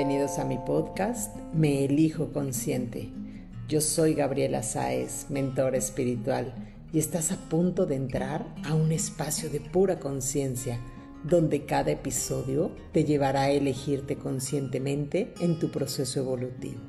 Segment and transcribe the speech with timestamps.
[0.00, 3.10] Bienvenidos a mi podcast Me Elijo Consciente.
[3.68, 6.54] Yo soy Gabriela Sáez, mentora espiritual,
[6.90, 10.80] y estás a punto de entrar a un espacio de pura conciencia,
[11.22, 16.80] donde cada episodio te llevará a elegirte conscientemente en tu proceso evolutivo.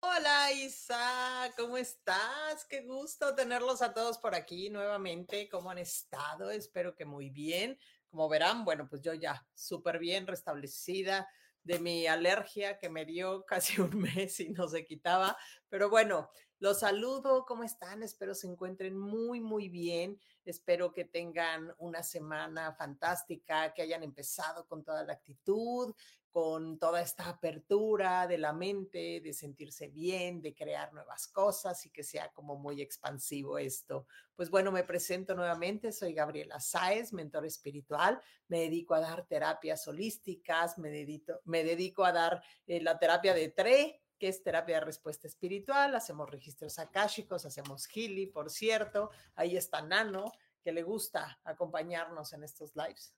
[0.00, 2.64] Hola Isa, ¿cómo estás?
[2.70, 5.50] Qué gusto tenerlos a todos por aquí nuevamente.
[5.50, 6.50] ¿Cómo han estado?
[6.50, 7.78] Espero que muy bien.
[8.16, 11.28] Como verán, bueno, pues yo ya súper bien restablecida
[11.62, 15.36] de mi alergia que me dio casi un mes y no se quitaba.
[15.68, 18.02] Pero bueno, los saludo, ¿cómo están?
[18.02, 20.18] Espero se encuentren muy, muy bien.
[20.46, 25.94] Espero que tengan una semana fantástica, que hayan empezado con toda la actitud,
[26.36, 31.90] con toda esta apertura de la mente, de sentirse bien, de crear nuevas cosas y
[31.90, 34.06] que sea como muy expansivo esto.
[34.34, 39.88] Pues bueno, me presento nuevamente, soy Gabriela Sáez, mentor espiritual, me dedico a dar terapias
[39.88, 44.80] holísticas, me dedico, me dedico a dar eh, la terapia de TRE, que es terapia
[44.80, 50.30] de respuesta espiritual, hacemos registros akáshicos, hacemos Healy, por cierto, ahí está Nano,
[50.62, 53.14] que le gusta acompañarnos en estos lives.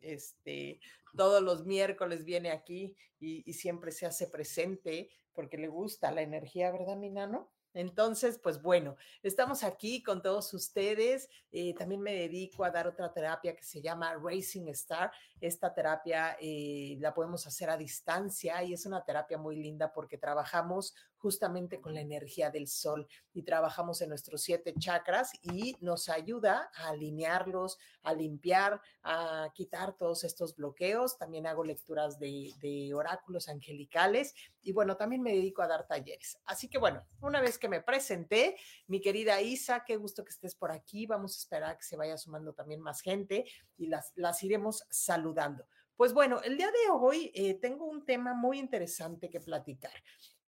[0.00, 0.80] Este,
[1.16, 6.70] todos los miércoles viene aquí y, siempre se hace presente porque le gusta la energía,
[6.70, 7.50] ¿verdad, mi Nano?
[7.74, 11.28] Entonces, pues bueno, estamos aquí con todos ustedes.
[11.52, 15.12] Eh, también me dedico a dar otra terapia que se llama Racing Star.
[15.42, 20.16] Esta terapia eh, la podemos hacer a distancia y es una terapia muy linda porque
[20.16, 20.94] trabajamos
[21.26, 26.70] justamente con la energía del sol y trabajamos en nuestros siete chakras y nos ayuda
[26.72, 31.18] a alinearlos, a limpiar, a quitar todos estos bloqueos.
[31.18, 36.38] También hago lecturas de, oráculos angelicales y bueno, también me dedico a dar talleres.
[36.44, 38.56] Así que bueno, una vez que me presenté.
[38.86, 41.06] Mi querida Isa, qué gusto que estés por aquí.
[41.06, 45.66] Vamos a esperar que se vaya sumando también más gente y las, las iremos saludando.
[45.96, 49.90] Pues bueno, el día de hoy eh, tengo un tema muy interesante que platicar.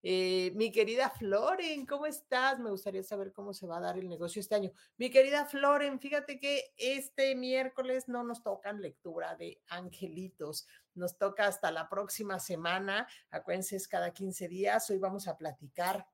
[0.03, 2.61] Eh, mi querida Floren, ¿cómo estás?
[2.61, 4.71] Me gustaría saber cómo se va a dar el negocio este año.
[4.97, 11.47] Mi querida Floren, fíjate que este miércoles no nos tocan lectura de angelitos, nos toca
[11.47, 13.09] hasta la próxima semana.
[13.31, 14.89] Acuérdense, es cada 15 días.
[14.91, 16.07] Hoy vamos a platicar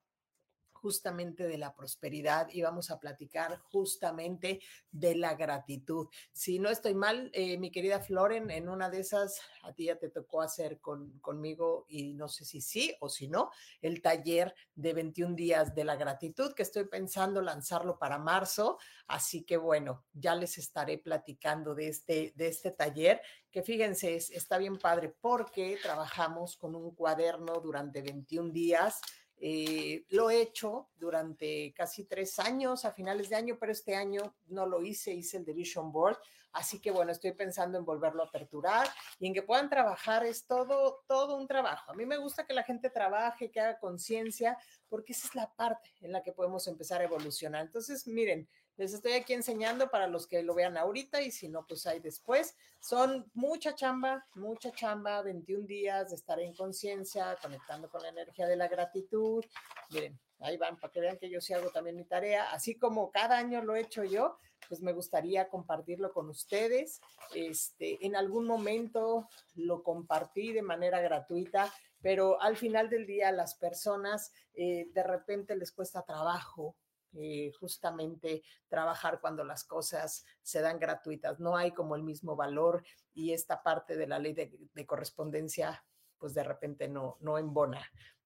[0.84, 6.08] justamente de la prosperidad y vamos a platicar justamente de la gratitud.
[6.30, 9.96] Si no estoy mal, eh, mi querida Floren, en una de esas a ti ya
[9.96, 13.50] te tocó hacer con, conmigo y no sé si sí o si no,
[13.80, 18.76] el taller de 21 días de la gratitud que estoy pensando lanzarlo para marzo.
[19.06, 24.58] Así que bueno, ya les estaré platicando de este, de este taller que fíjense, está
[24.58, 29.00] bien padre porque trabajamos con un cuaderno durante 21 días
[29.38, 34.34] eh, lo he hecho durante casi tres años, a finales de año, pero este año
[34.46, 36.18] no lo hice, hice el de Vision Board.
[36.52, 38.86] Así que bueno, estoy pensando en volverlo a aperturar
[39.18, 40.24] y en que puedan trabajar.
[40.24, 41.90] Es todo, todo un trabajo.
[41.90, 44.56] A mí me gusta que la gente trabaje, que haga conciencia,
[44.88, 47.62] porque esa es la parte en la que podemos empezar a evolucionar.
[47.62, 51.66] Entonces, miren, les estoy aquí enseñando para los que lo vean ahorita y si no,
[51.66, 52.56] pues ahí después.
[52.80, 58.46] Son mucha chamba, mucha chamba, 21 días de estar en conciencia, conectando con la energía
[58.46, 59.44] de la gratitud.
[59.90, 62.50] Miren, ahí van para que vean que yo sí hago también mi tarea.
[62.50, 67.00] Así como cada año lo he hecho yo, pues me gustaría compartirlo con ustedes.
[67.34, 73.54] Este, en algún momento lo compartí de manera gratuita, pero al final del día las
[73.54, 76.76] personas eh, de repente les cuesta trabajo
[77.14, 81.40] eh, justamente trabajar cuando las cosas se dan gratuitas.
[81.40, 85.84] No hay como el mismo valor y esta parte de la ley de, de correspondencia,
[86.18, 87.80] pues de repente no, no embona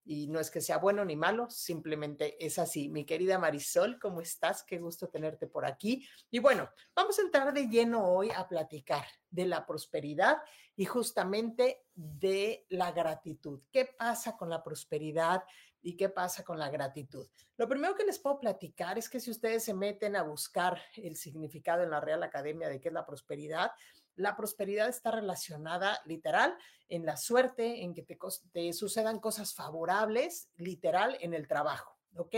[0.08, 2.88] y no es que sea bueno ni malo, simplemente es así.
[2.88, 4.62] Mi querida Marisol, ¿cómo estás?
[4.62, 6.08] Qué gusto tenerte por aquí.
[6.30, 10.38] Y bueno, vamos a entrar de lleno hoy a platicar de la prosperidad
[10.76, 13.60] y justamente de la gratitud.
[13.70, 15.44] ¿Qué pasa con la prosperidad
[15.82, 17.26] y qué pasa con la gratitud?
[17.56, 21.16] Lo primero que les puedo platicar es que si ustedes se meten a buscar el
[21.16, 23.70] significado en la Real Academia de qué es la prosperidad,
[24.18, 26.56] la prosperidad está relacionada literal
[26.88, 31.97] en la suerte, en que te, sucedan cosas favorables, literal en el trabajo.
[32.18, 32.34] ¿Ok?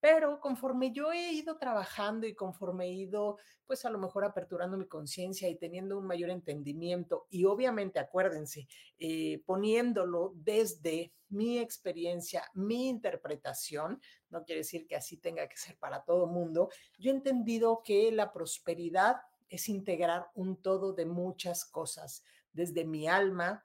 [0.00, 4.76] Pero conforme yo he ido trabajando y conforme he ido, pues a lo mejor aperturando
[4.76, 12.44] mi conciencia y teniendo un mayor entendimiento y obviamente, acuérdense, eh, poniéndolo desde mi experiencia,
[12.54, 14.00] mi interpretación,
[14.30, 18.12] no quiere decir que así tenga que ser para todo mundo, yo he entendido que
[18.12, 19.16] la prosperidad
[19.48, 23.64] es integrar un todo de muchas cosas, desde mi alma,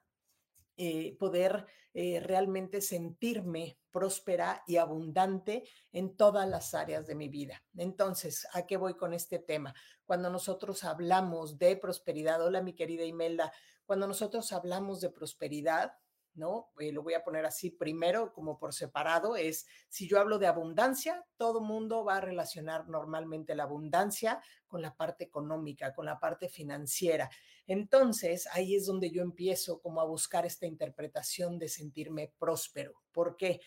[0.82, 7.62] eh, poder eh, realmente sentirme próspera y abundante en todas las áreas de mi vida.
[7.76, 9.74] Entonces, ¿a qué voy con este tema?
[10.06, 13.52] Cuando nosotros hablamos de prosperidad, hola mi querida Imelda,
[13.84, 15.92] cuando nosotros hablamos de prosperidad,
[16.34, 16.70] ¿no?
[16.78, 20.46] Eh, lo voy a poner así primero, como por separado, es si yo hablo de
[20.46, 26.18] abundancia, todo mundo va a relacionar normalmente la abundancia con la parte económica, con la
[26.18, 27.30] parte financiera.
[27.66, 33.02] Entonces, ahí es donde yo empiezo como a buscar esta interpretación de sentirme próspero.
[33.12, 33.50] ¿Por qué?
[33.50, 33.60] porque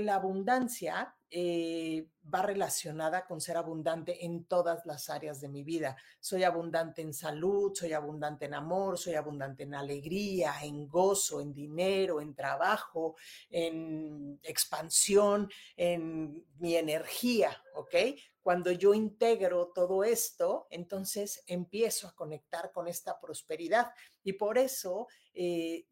[0.00, 5.96] la abundancia eh, va relacionada con ser abundante en todas las áreas de mi vida.
[6.20, 11.52] Soy abundante en salud, soy abundante en amor, soy abundante en alegría, en gozo, en
[11.52, 13.16] dinero, en trabajo,
[13.50, 17.94] en expansión, en mi energía, ¿ok?
[18.40, 23.90] Cuando yo integro todo esto, entonces empiezo a conectar con esta prosperidad.
[24.22, 25.86] Y por eso eh,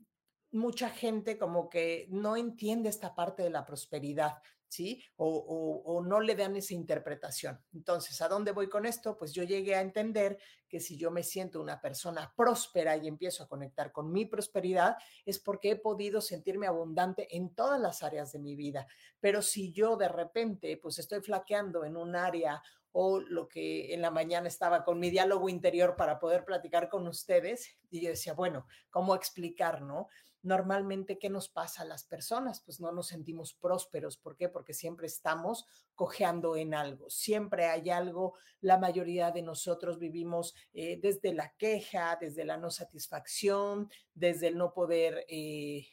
[0.52, 4.38] mucha gente como que no entiende esta parte de la prosperidad,
[4.68, 5.04] ¿sí?
[5.16, 7.60] O, no le dan esa interpretación.
[7.74, 9.16] Entonces, ¿a dónde voy con esto?
[9.16, 10.38] Pues yo llegué a entender
[10.68, 14.96] que si yo me siento una persona próspera y empiezo a conectar con mi prosperidad,
[15.26, 18.86] es porque he podido sentirme abundante en todas las áreas de mi vida.
[19.20, 22.62] Pero si yo de repente, pues estoy flaqueando en un área
[22.92, 27.06] o lo que en la mañana estaba con mi diálogo interior para poder platicar con
[27.08, 30.08] ustedes, y yo decía, bueno, ¿cómo explicar, no?
[30.42, 32.60] Normalmente, ¿qué nos pasa a las personas?
[32.60, 34.16] Pues no nos sentimos prósperos.
[34.16, 34.48] ¿Por qué?
[34.48, 37.08] Porque siempre estamos cojeando en algo.
[37.10, 38.34] Siempre hay algo.
[38.60, 44.58] La mayoría de nosotros vivimos eh, desde la queja, desde la no satisfacción, desde el
[44.58, 45.24] no poder...
[45.28, 45.86] Eh,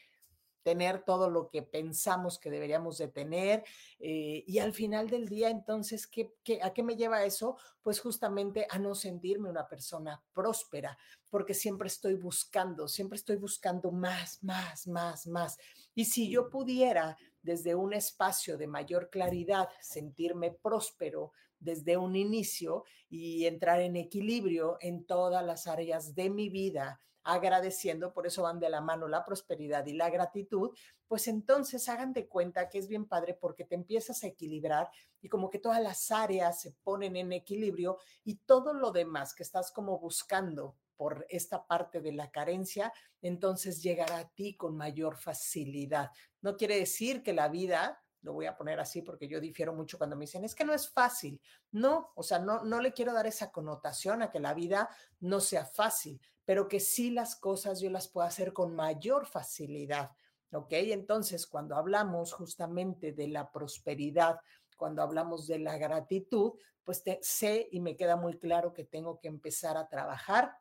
[0.69, 3.63] tener todo lo que pensamos que deberíamos de tener.
[3.97, 6.31] Eh, y al final del día, entonces, ¿qué,
[6.61, 7.57] a qué me lleva eso?
[7.81, 10.95] Pues justamente a no sentirme una persona próspera,
[11.31, 15.57] porque siempre estoy buscando, siempre estoy buscando más, más, más, más.
[15.95, 22.83] Y si yo pudiera desde un espacio de mayor claridad sentirme próspero desde un inicio
[23.09, 27.01] y entrar en equilibrio en todas las áreas de mi vida,
[27.33, 30.71] agradeciendo, por eso van de la mano la prosperidad y la gratitud,
[31.07, 34.89] pues entonces hagan de cuenta que es bien padre porque te empiezas a equilibrar
[35.21, 39.43] y como que todas las áreas se ponen en equilibrio y todo lo demás que
[39.43, 42.91] estás como buscando por esta parte de la carencia,
[43.21, 46.11] entonces llegará a ti con mayor facilidad.
[46.41, 49.97] No quiere decir que la vida lo voy a poner así porque yo difiero mucho
[49.97, 51.41] cuando me dicen, es que no es fácil.
[51.71, 54.89] No, o sea, no, no le quiero dar esa connotación a que la vida
[55.19, 60.09] no sea fácil, pero que sí las cosas yo las puedo hacer con mayor facilidad.
[60.51, 60.71] ¿Ok?
[60.71, 64.39] Entonces, cuando hablamos justamente de la prosperidad,
[64.75, 66.53] cuando hablamos de la gratitud,
[66.83, 70.57] pues sé y me queda muy claro que tengo que empezar a trabajar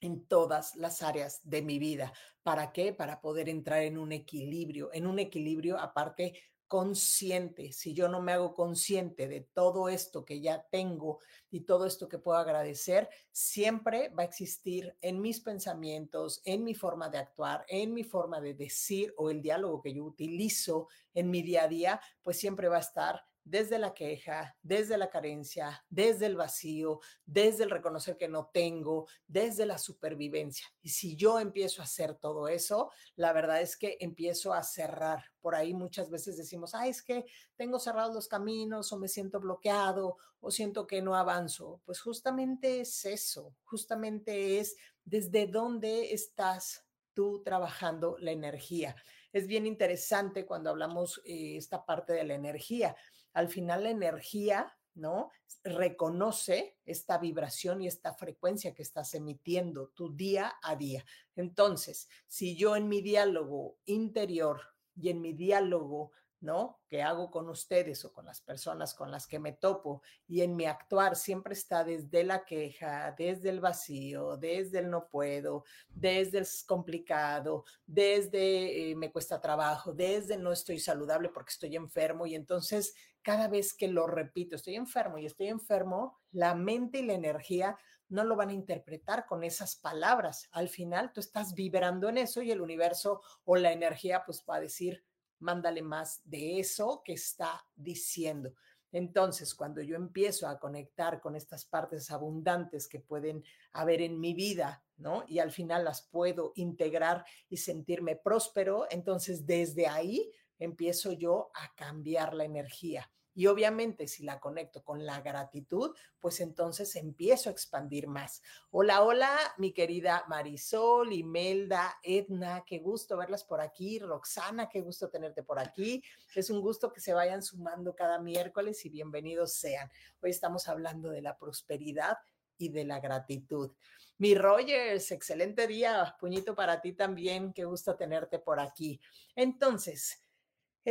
[0.00, 2.12] en todas las áreas de mi vida.
[2.42, 2.92] ¿Para qué?
[2.92, 8.30] Para poder entrar en un equilibrio, en un equilibrio aparte consciente, si yo no me
[8.30, 11.18] hago consciente de todo esto que ya tengo
[11.50, 16.76] y todo esto que puedo agradecer, siempre va a existir en mis pensamientos, en mi
[16.76, 21.28] forma de actuar, en mi forma de decir o el diálogo que yo utilizo en
[21.28, 25.84] mi día a día, pues siempre va a estar desde la queja, desde la carencia,
[25.88, 30.66] desde el vacío, desde el reconocer que no tengo, desde la supervivencia.
[30.82, 35.24] Y si yo empiezo a hacer todo eso, la verdad es que empiezo a cerrar.
[35.40, 37.24] Por ahí muchas veces decimos, ah, es que
[37.56, 41.80] tengo cerrados los caminos o me siento bloqueado o siento que no avanzo.
[41.84, 48.94] Pues justamente es eso, justamente es desde dónde estás tú trabajando la energía.
[49.32, 52.96] Es bien interesante cuando hablamos eh, esta parte de la energía
[53.32, 55.30] al final la energía, ¿no?
[55.62, 61.04] Reconoce esta vibración y esta frecuencia que estás emitiendo tu día a día.
[61.36, 64.60] Entonces, si yo en mi diálogo interior
[64.94, 66.80] y en mi diálogo ¿no?
[66.88, 70.56] Que hago con ustedes o con las personas con las que me topo y en
[70.56, 76.38] mi actuar siempre está desde la queja, desde el vacío, desde el no puedo, desde
[76.38, 82.34] el complicado, desde eh, me cuesta trabajo, desde no estoy saludable porque estoy enfermo y
[82.34, 87.14] entonces cada vez que lo repito, estoy enfermo y estoy enfermo, la mente y la
[87.14, 87.76] energía
[88.08, 90.48] no lo van a interpretar con esas palabras.
[90.52, 94.56] Al final tú estás vibrando en eso y el universo o la energía pues va
[94.56, 95.04] a decir,
[95.40, 98.54] mándale más de eso que está diciendo.
[98.92, 104.34] Entonces, cuando yo empiezo a conectar con estas partes abundantes que pueden haber en mi
[104.34, 105.24] vida, ¿no?
[105.28, 111.72] Y al final las puedo integrar y sentirme próspero, entonces desde ahí empiezo yo a
[111.74, 113.10] cambiar la energía.
[113.34, 118.42] Y obviamente si la conecto con la gratitud, pues entonces empiezo a expandir más.
[118.70, 123.98] Hola, hola, mi querida Marisol, Imelda, Edna, qué gusto verlas por aquí.
[123.98, 126.02] Roxana, qué gusto tenerte por aquí.
[126.34, 129.90] Es un gusto que se vayan sumando cada miércoles y bienvenidos sean.
[130.20, 132.18] Hoy estamos hablando de la prosperidad
[132.58, 133.72] y de la gratitud.
[134.18, 139.00] Mi Rogers, excelente día, puñito para ti también, qué gusto tenerte por aquí.
[139.34, 140.22] Entonces,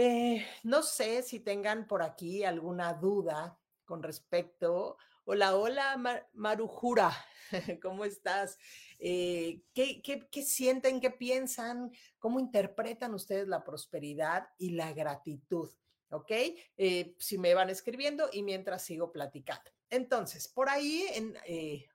[0.02, 4.96] eh, no sé si tengan por aquí alguna duda con respecto.
[5.26, 7.12] Hola, hola, Marujura,
[7.82, 8.58] ¿cómo estás?
[8.98, 15.70] Eh, ¿qué, sienten, qué piensan, cómo interpretan ustedes la prosperidad y la gratitud?
[16.12, 16.32] ¿Ok?
[16.78, 19.70] Eh, si me van escribiendo y mientras sigo platicando.
[19.90, 21.36] Entonces, por ahí, en,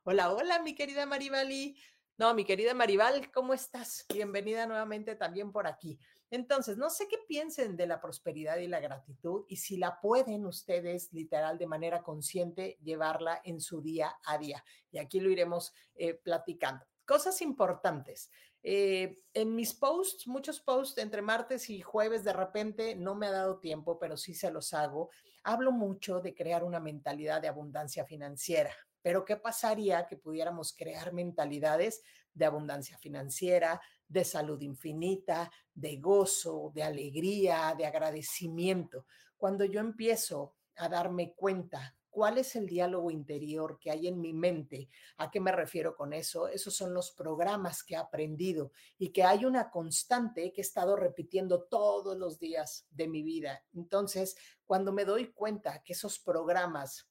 [0.03, 1.75] hola, hola, mi querida Maribali.
[2.19, 4.05] No, mi querida Maribal, ¿cómo estás?
[4.13, 5.99] Bienvenida nuevamente también por aquí.
[6.35, 10.47] Entonces, no sé qué piensen de la prosperidad y la gratitud y si la pueden
[10.47, 14.65] ustedes, literal, de manera consciente, llevarla en su día a día.
[14.91, 16.85] Y aquí lo iremos eh, platicando.
[17.05, 18.33] Cosas importantes.
[18.65, 23.31] Eh, en mis posts, muchos posts entre martes y jueves, de repente no me ha
[23.31, 25.11] dado tiempo, pero sí se los hago.
[25.45, 28.75] Hablo mucho de crear una mentalidad de abundancia financiera.
[29.05, 32.01] Pero ¿qué pasaría que pudiéramos crear mentalidades
[32.33, 39.07] de abundancia financiera, de salud infinita, de gozo, de alegría, de agradecimiento.
[39.37, 44.33] Cuando yo empiezo a darme cuenta cuál es el diálogo interior que hay en mi
[44.33, 46.49] mente, ¿a qué me refiero con eso?
[46.49, 50.97] Esos son los programas que he aprendido y que hay una constante que he estado
[50.97, 53.65] repitiendo todos los días de mi vida.
[53.75, 57.09] Entonces, cuando me doy cuenta que esos programas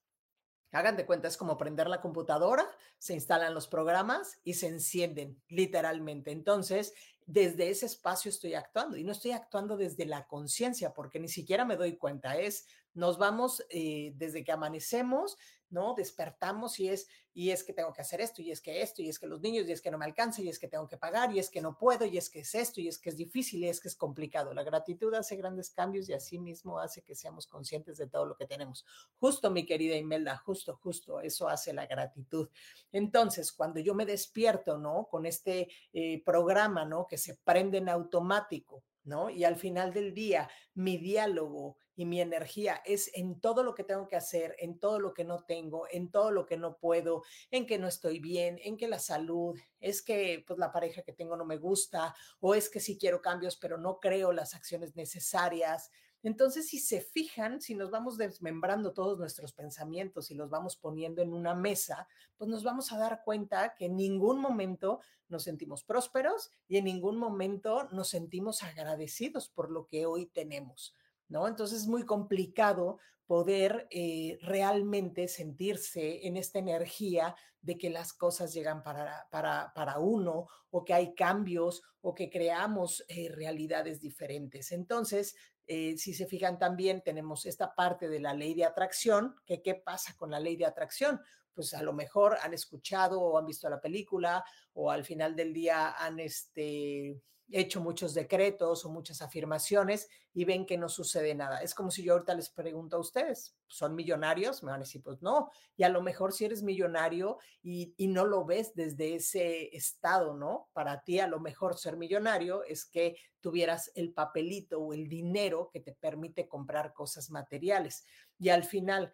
[0.73, 5.41] Hagan de cuenta, es como prender la computadora, se instalan los programas y se encienden,
[5.47, 6.31] literalmente.
[6.31, 6.93] Entonces,
[7.25, 11.63] desde ese espacio estoy actuando y no estoy actuando desde la conciencia porque ni siquiera
[11.63, 12.37] me doy cuenta.
[12.37, 15.37] Es, nos vamos eh, desde que amanecemos,
[15.73, 15.95] ¿no?
[15.95, 19.09] Despertamos y es, y es que tengo que hacer esto, y es que esto, y
[19.09, 20.97] es que los niños, y es que no me alcanza, y es que tengo que
[20.97, 23.17] pagar, y es que no puedo, y es que es esto, y es que es
[23.17, 24.53] difícil, y es que es complicado.
[24.53, 28.35] La gratitud hace grandes cambios y así mismo hace que seamos conscientes de todo lo
[28.35, 28.85] que tenemos.
[29.17, 32.49] Justo, mi querida Imelda, justo, justo, eso hace la gratitud.
[32.91, 35.07] Entonces, cuando yo me despierto, ¿no?
[35.09, 37.07] Con este eh, programa, ¿no?
[37.07, 39.31] Que se prende en automático, ¿no?
[39.31, 43.83] Y al final del día, mi diálogo y mi energía es en todo lo que
[43.83, 47.23] tengo que hacer, en todo lo que no tengo, en todo lo que no puedo,
[47.51, 51.13] en que no estoy bien, en que la salud, es que pues la pareja que
[51.13, 54.95] tengo no me gusta o es que sí quiero cambios, pero no creo las acciones
[54.95, 55.91] necesarias.
[56.23, 61.21] Entonces, si se fijan, si nos vamos desmembrando todos nuestros pensamientos y los vamos poniendo
[61.21, 62.07] en una mesa,
[62.37, 66.85] pues nos vamos a dar cuenta que en ningún momento nos sentimos prósperos y en
[66.85, 70.95] ningún momento nos sentimos agradecidos por lo que hoy tenemos.
[71.27, 71.47] ¿No?
[71.47, 78.53] Entonces es muy complicado poder eh, realmente sentirse en esta energía de que las cosas
[78.53, 84.71] llegan para, para, uno o que hay cambios o que creamos eh, realidades diferentes.
[84.73, 89.61] Entonces, eh, si se fijan también, tenemos esta parte de la ley de atracción, que
[89.61, 91.21] qué pasa con la ley de atracción.
[91.53, 95.53] Pues a lo mejor han escuchado o han visto la película o al final del
[95.53, 97.21] día han este,
[97.53, 101.61] hecho muchos decretos o muchas afirmaciones y ven que no sucede nada.
[101.61, 104.63] Es como si yo ahorita les pregunto a ustedes, ¿son millonarios?
[104.63, 105.51] Me van a decir, pues no.
[105.77, 110.33] Y a lo mejor si eres millonario y, y no lo ves desde ese estado,
[110.33, 110.69] ¿no?
[110.73, 115.69] Para ti a lo mejor ser millonario es que tuvieras el papelito o el dinero
[115.71, 118.03] que te permite comprar cosas materiales.
[118.39, 119.13] Y al final,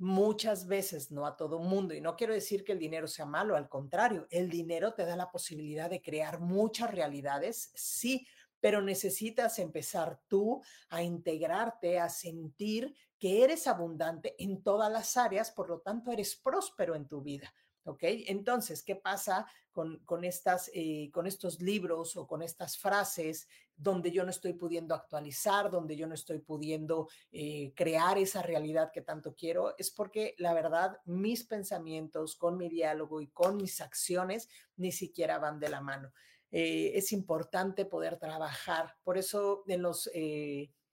[0.00, 3.54] muchas veces, no a todo mundo, y no quiero decir que el dinero sea malo,
[3.54, 8.26] al contrario, el dinero te da la posibilidad de crear muchas realidades, sí,
[8.60, 15.50] pero necesitas empezar tú a integrarte, a sentir que eres abundante en todas las áreas,
[15.50, 17.52] por lo tanto eres próspero en tu vida.
[17.84, 18.00] ¿Ok?
[18.02, 24.10] Entonces, ¿qué pasa con, con, estas, eh, con estos libros o con estas frases donde
[24.10, 29.00] yo no estoy pudiendo actualizar, donde yo no estoy pudiendo eh, crear esa realidad que
[29.00, 29.74] tanto quiero?
[29.78, 35.38] Es porque la verdad, mis pensamientos con mi diálogo y con mis acciones ni siquiera
[35.38, 36.12] van de la mano.
[36.50, 38.96] Eh, es importante poder trabajar.
[39.04, 40.10] Por eso en los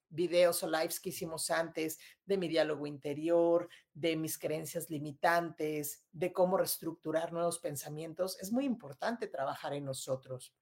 [0.10, 6.32] videos o lives que hicimos antes de mi diálogo interior, de mis creencias limitantes, de
[6.32, 10.54] cómo reestructurar nuevos pensamientos, es muy importante trabajar en nosotros.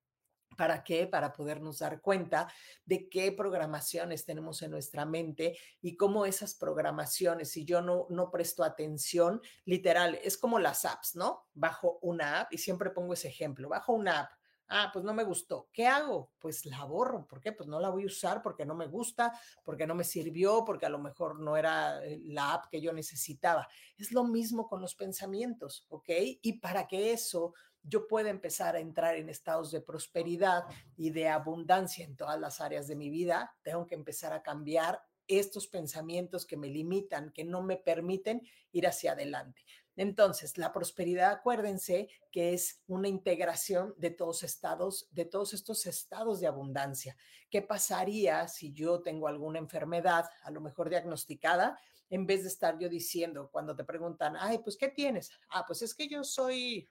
[0.55, 1.07] ¿Para qué?
[1.07, 2.47] Para podernos dar cuenta
[2.85, 8.31] de qué programaciones tenemos en nuestra mente y cómo esas programaciones, si yo no, no
[8.31, 11.47] presto atención, literal, es como las apps, ¿no?
[11.53, 14.31] Bajo una app y siempre pongo ese ejemplo, bajo una app.
[14.67, 15.69] Ah, pues no me gustó.
[15.71, 16.31] ¿Qué hago?
[16.39, 17.27] Pues la borro.
[17.27, 17.51] ¿Por qué?
[17.51, 20.87] Pues no la voy a usar porque no me gusta, porque no me sirvió, porque
[20.87, 23.67] a lo mejor no era eh, la app que yo necesitaba.
[23.97, 26.09] Es lo mismo con los pensamientos, ¿ok?
[26.41, 27.53] Y para que eso
[27.83, 30.63] yo pueda empezar a entrar en estados de prosperidad
[30.97, 35.03] y de abundancia en todas las áreas de mi vida, tengo que empezar a cambiar
[35.27, 38.41] estos pensamientos que me limitan, que no me permiten
[38.71, 39.63] ir hacia adelante.
[39.95, 46.39] Entonces, la prosperidad, acuérdense que es una integración de todos estados, de todos estos estados
[46.39, 47.15] de abundancia.
[47.49, 52.77] ¿Qué pasaría si yo tengo alguna enfermedad, a lo mejor diagnosticada, en vez de estar
[52.77, 55.31] yo diciendo cuando te preguntan, ay, pues, ¿qué tienes?
[55.49, 56.89] Ah, pues es que yo soy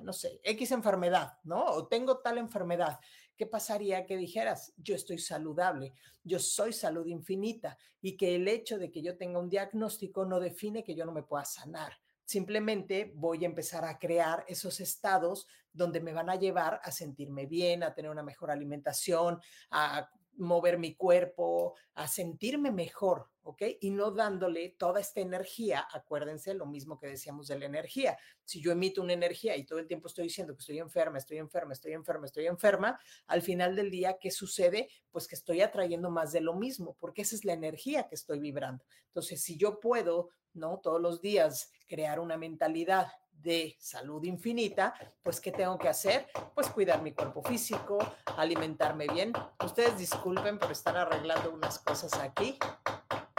[0.00, 1.64] no sé, X enfermedad, ¿no?
[1.64, 2.98] O tengo tal enfermedad.
[3.36, 5.92] ¿Qué pasaría que dijeras, yo estoy saludable,
[6.22, 10.40] yo soy salud infinita y que el hecho de que yo tenga un diagnóstico no
[10.40, 11.92] define que yo no me pueda sanar?
[12.32, 17.44] Simplemente voy a empezar a crear esos estados donde me van a llevar a sentirme
[17.44, 19.38] bien, a tener una mejor alimentación,
[19.70, 23.64] a mover mi cuerpo, a sentirme mejor, ¿ok?
[23.82, 28.16] Y no dándole toda esta energía, acuérdense lo mismo que decíamos de la energía.
[28.46, 31.36] Si yo emito una energía y todo el tiempo estoy diciendo que estoy enferma, estoy
[31.36, 34.88] enferma, estoy enferma, estoy enferma, al final del día, ¿qué sucede?
[35.10, 38.38] Pues que estoy atrayendo más de lo mismo, porque esa es la energía que estoy
[38.40, 38.86] vibrando.
[39.08, 40.78] Entonces, si yo puedo, ¿no?
[40.78, 46.28] Todos los días crear una mentalidad de salud infinita, pues ¿qué tengo que hacer?
[46.54, 47.98] Pues cuidar mi cuerpo físico,
[48.36, 49.32] alimentarme bien.
[49.64, 52.58] Ustedes disculpen por estar arreglando unas cosas aquí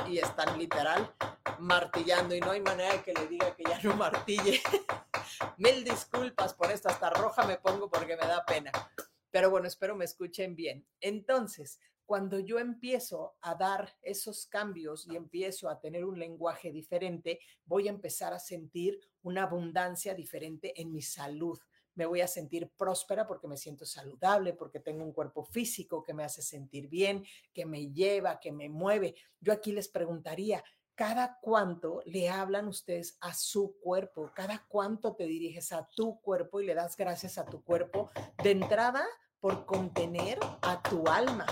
[0.08, 1.14] y están literal
[1.60, 4.62] martillando y no hay manera de que le diga que ya no martille.
[5.58, 8.72] Mil disculpas por esto, hasta roja me pongo porque me da pena.
[9.32, 10.86] Pero bueno, espero me escuchen bien.
[11.00, 17.40] Entonces, cuando yo empiezo a dar esos cambios y empiezo a tener un lenguaje diferente,
[17.66, 21.60] voy a empezar a sentir una abundancia diferente en mi salud.
[21.96, 26.14] Me voy a sentir próspera porque me siento saludable, porque tengo un cuerpo físico que
[26.14, 29.16] me hace sentir bien, que me lleva, que me mueve.
[29.40, 30.64] Yo aquí les preguntaría,
[30.96, 34.32] ¿cada cuánto le hablan ustedes a su cuerpo?
[34.36, 38.10] ¿Cada cuánto te diriges a tu cuerpo y le das gracias a tu cuerpo
[38.44, 39.06] de entrada
[39.44, 41.46] por contener a tu alma?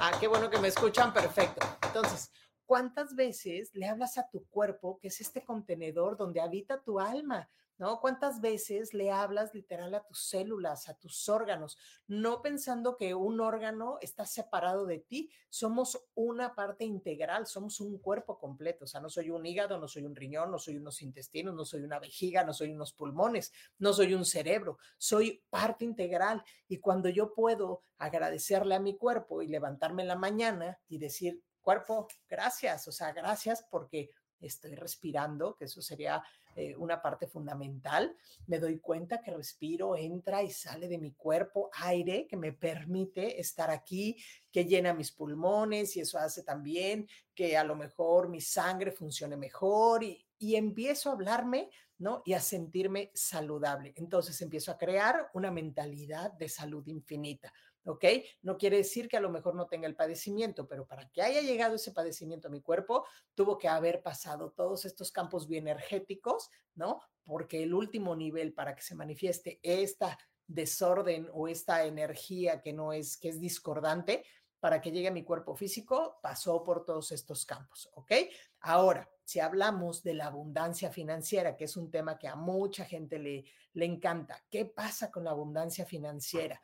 [0.00, 1.66] Ah, qué bueno que me escuchan, perfecto.
[1.82, 2.32] Entonces,
[2.64, 7.50] ¿cuántas veces le hablas a tu cuerpo, que es este contenedor donde habita tu alma?
[7.80, 7.98] ¿No?
[7.98, 13.40] ¿Cuántas veces le hablas literal a tus células, a tus órganos, no pensando que un
[13.40, 15.30] órgano está separado de ti?
[15.48, 19.88] Somos una parte integral, somos un cuerpo completo, o sea, no soy un hígado, no
[19.88, 23.50] soy un riñón, no soy unos intestinos, no soy una vejiga, no soy unos pulmones,
[23.78, 26.44] no soy un cerebro, soy parte integral.
[26.68, 31.42] Y cuando yo puedo agradecerle a mi cuerpo y levantarme en la mañana y decir,
[31.62, 36.22] cuerpo, gracias, o sea, gracias porque estoy respirando, que eso sería
[36.56, 38.16] eh, una parte fundamental.
[38.46, 43.40] Me doy cuenta que respiro, entra y sale de mi cuerpo aire que me permite
[43.40, 44.16] estar aquí,
[44.50, 49.36] que llena mis pulmones y eso hace también que a lo mejor mi sangre funcione
[49.36, 52.22] mejor y, y empiezo a hablarme, ¿no?
[52.24, 53.92] Y a sentirme saludable.
[53.96, 57.52] Entonces empiezo a crear una mentalidad de salud infinita.
[57.90, 58.04] ¿Ok?
[58.42, 61.40] No quiere decir que a lo mejor no tenga el padecimiento, pero para que haya
[61.40, 67.00] llegado ese padecimiento a mi cuerpo, tuvo que haber pasado todos estos campos bioenergéticos, ¿no?
[67.24, 72.92] Porque el último nivel para que se manifieste esta desorden o esta energía que no
[72.92, 74.24] es, que es discordante,
[74.60, 78.12] para que llegue a mi cuerpo físico, pasó por todos estos campos, ¿ok?
[78.60, 83.18] Ahora, si hablamos de la abundancia financiera, que es un tema que a mucha gente
[83.18, 86.60] le, le encanta, ¿qué pasa con la abundancia financiera?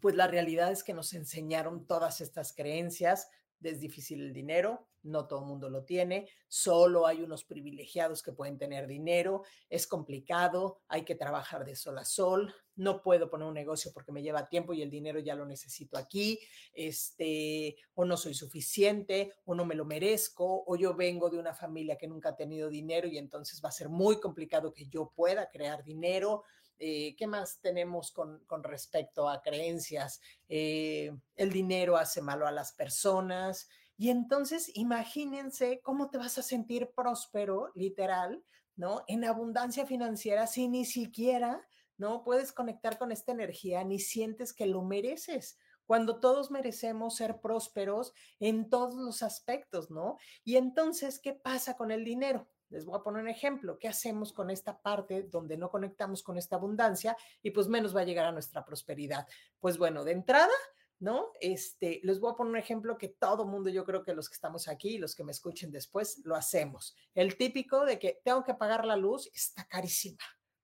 [0.00, 3.28] Pues la realidad es que nos enseñaron todas estas creencias.
[3.62, 8.32] Es difícil el dinero, no todo el mundo lo tiene, solo hay unos privilegiados que
[8.32, 13.48] pueden tener dinero, es complicado, hay que trabajar de sol a sol, no puedo poner
[13.48, 16.38] un negocio porque me lleva tiempo y el dinero ya lo necesito aquí,
[16.72, 21.54] este, o no soy suficiente, o no me lo merezco, o yo vengo de una
[21.54, 25.12] familia que nunca ha tenido dinero y entonces va a ser muy complicado que yo
[25.14, 26.44] pueda crear dinero.
[26.82, 30.20] Eh, ¿Qué más tenemos con, respecto a creencias?
[30.48, 33.68] Eh, el dinero hace malo a las personas.
[33.98, 38.42] Y entonces imagínense cómo te vas a sentir próspero, literal,
[38.76, 39.04] ¿no?
[39.08, 42.24] En abundancia financiera si ni siquiera, ¿no?
[42.24, 48.14] Puedes conectar con esta energía ni sientes que lo mereces cuando todos merecemos ser prósperos
[48.38, 50.16] en todos los aspectos, ¿no?
[50.44, 52.48] Y entonces, ¿qué pasa con el dinero?
[52.70, 53.78] Les voy a poner un ejemplo.
[53.78, 58.00] ¿Qué hacemos con esta parte donde no conectamos con esta abundancia y pues menos va
[58.00, 59.26] a llegar a nuestra prosperidad?
[59.58, 60.54] Pues bueno, de entrada,
[61.00, 61.32] ¿no?
[61.40, 64.34] Este, les voy a poner un ejemplo que todo mundo, yo creo que los que
[64.34, 66.94] estamos aquí, los que me escuchen después, lo hacemos.
[67.14, 70.22] El típico de que tengo que pagar la luz está carísima,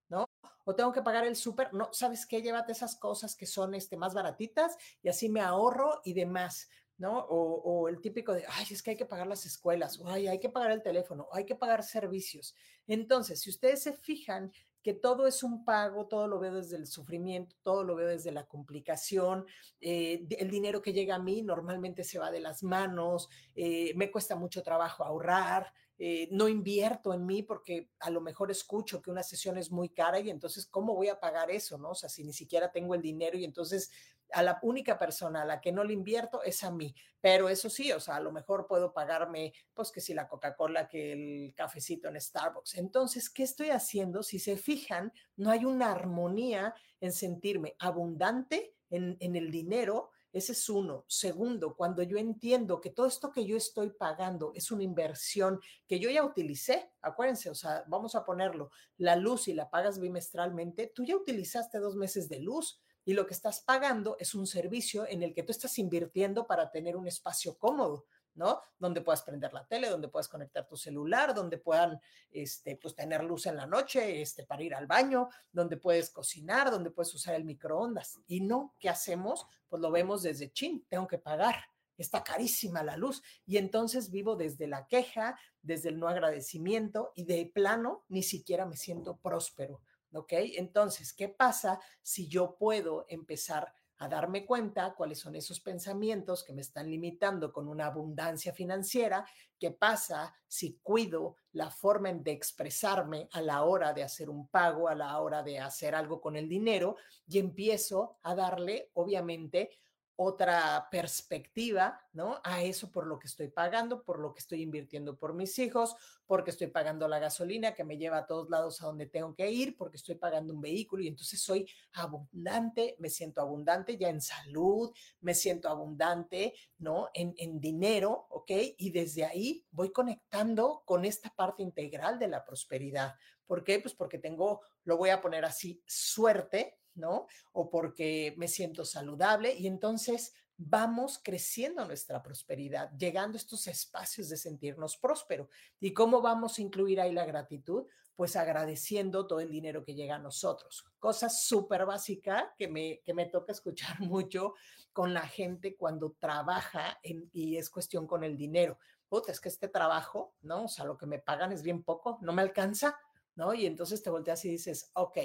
[0.09, 0.27] ¿no?
[0.65, 2.43] O tengo que pagar el súper, no, ¿sabes qué?
[2.43, 6.69] Llévate esas cosas que son este, más baratitas y así me ahorro y demás.
[6.99, 7.19] ¿No?
[7.29, 10.41] O, el típico de, ay, es que hay que pagar las escuelas, o ay, hay
[10.41, 12.55] que pagar el teléfono, o hay que pagar servicios.
[12.87, 16.87] Entonces, si ustedes se fijan que todo es un pago, todo lo veo desde el
[16.87, 19.45] sufrimiento, todo lo veo desde la complicación,
[19.81, 24.13] eh, el dinero que llega a mí normalmente se va de las manos, eh, me
[24.13, 29.11] cuesta mucho trabajo ahorrar, eh, no invierto en mí porque a lo mejor escucho que
[29.11, 31.79] una sesión es muy cara y entonces, ¿cómo voy a pagar eso?
[31.79, 31.91] ¿no?
[31.91, 33.91] O sea, si ni siquiera tengo el dinero y entonces
[34.33, 36.95] a la única persona a la que no le invierto es a mí.
[37.21, 40.89] Pero eso sí, o sea, a lo mejor puedo pagarme, pues que si la Coca-Cola,
[40.89, 42.75] que el cafecito en Starbucks.
[42.77, 44.23] Entonces, ¿qué estoy haciendo?
[44.23, 50.53] Si se fijan, no hay una armonía en sentirme abundante en, en el dinero, ese
[50.53, 51.07] es uno.
[51.09, 55.99] Segundo, cuando yo entiendo que todo esto que yo estoy pagando es una inversión que
[55.99, 60.93] yo ya utilicé, acuérdense, o sea, vamos a ponerlo, la luz y la pagas bimestralmente,
[60.95, 65.07] tú ya utilizaste dos meses de luz y lo que estás pagando es un servicio
[65.09, 68.05] en el que tú estás invirtiendo para tener un espacio cómodo.
[68.37, 68.61] ¿No?
[68.79, 73.25] Donde puedas prender la tele, donde puedas conectar tu celular, donde puedan, este, pues tener
[73.25, 77.35] luz en la noche, este, para ir al baño, donde puedes cocinar, donde puedes usar
[77.35, 78.21] el microondas.
[78.27, 79.47] Y no, ¿qué hacemos?
[79.69, 81.57] Pues lo vemos desde chin, tengo que pagar.
[81.97, 87.25] Está carísima la luz y entonces vivo desde la queja, desde el no agradecimiento y
[87.25, 89.81] de plano ni siquiera me siento próspero,
[90.13, 90.33] ¿ok?
[90.33, 96.53] Entonces, ¿qué pasa si yo puedo empezar a darme cuenta cuáles son esos pensamientos que
[96.53, 99.27] me están limitando con una abundancia financiera,
[99.59, 104.89] qué pasa si cuido la forma de expresarme a la hora de hacer un pago,
[104.89, 109.71] a la hora de hacer algo con el dinero y empiezo a darle, obviamente,
[110.17, 112.41] otra perspectiva, ¿no?
[112.43, 115.95] A eso por lo que estoy pagando, por lo que estoy invirtiendo por mis hijos,
[116.27, 119.51] porque estoy pagando la gasolina que me lleva a todos lados a donde tengo que
[119.51, 124.23] ir, porque estoy pagando un vehículo y entonces soy abundante, me siento abundante ya en
[124.23, 127.11] salud, me siento abundante, ¿no?
[127.13, 128.51] En, en dinero, ¿ok?
[128.79, 133.15] Y desde ahí voy conectando con esta parte integral de la prosperidad.
[133.47, 133.79] ¿Por qué?
[133.81, 137.27] Pues porque tengo, lo voy a poner así, suerte, ¿no?
[137.53, 144.29] O porque me siento saludable y entonces vamos creciendo nuestra prosperidad, llegando a estos espacios
[144.29, 145.49] de sentirnos próspero.
[145.81, 147.87] ¿Y cómo vamos a incluir ahí la gratitud?
[148.15, 150.87] Pues agradeciendo todo el dinero que llega a nosotros.
[150.99, 154.55] Cosa súper básica que me, que me toca escuchar mucho
[154.93, 158.79] con la gente cuando trabaja y es cuestión con el dinero.
[159.09, 160.65] Puta, es que este trabajo, ¿no?
[160.65, 162.99] O sea, lo que me pagan es bien poco, no me alcanza,
[163.35, 163.53] ¿no?
[163.53, 165.19] Y entonces te volteas y dices, ok,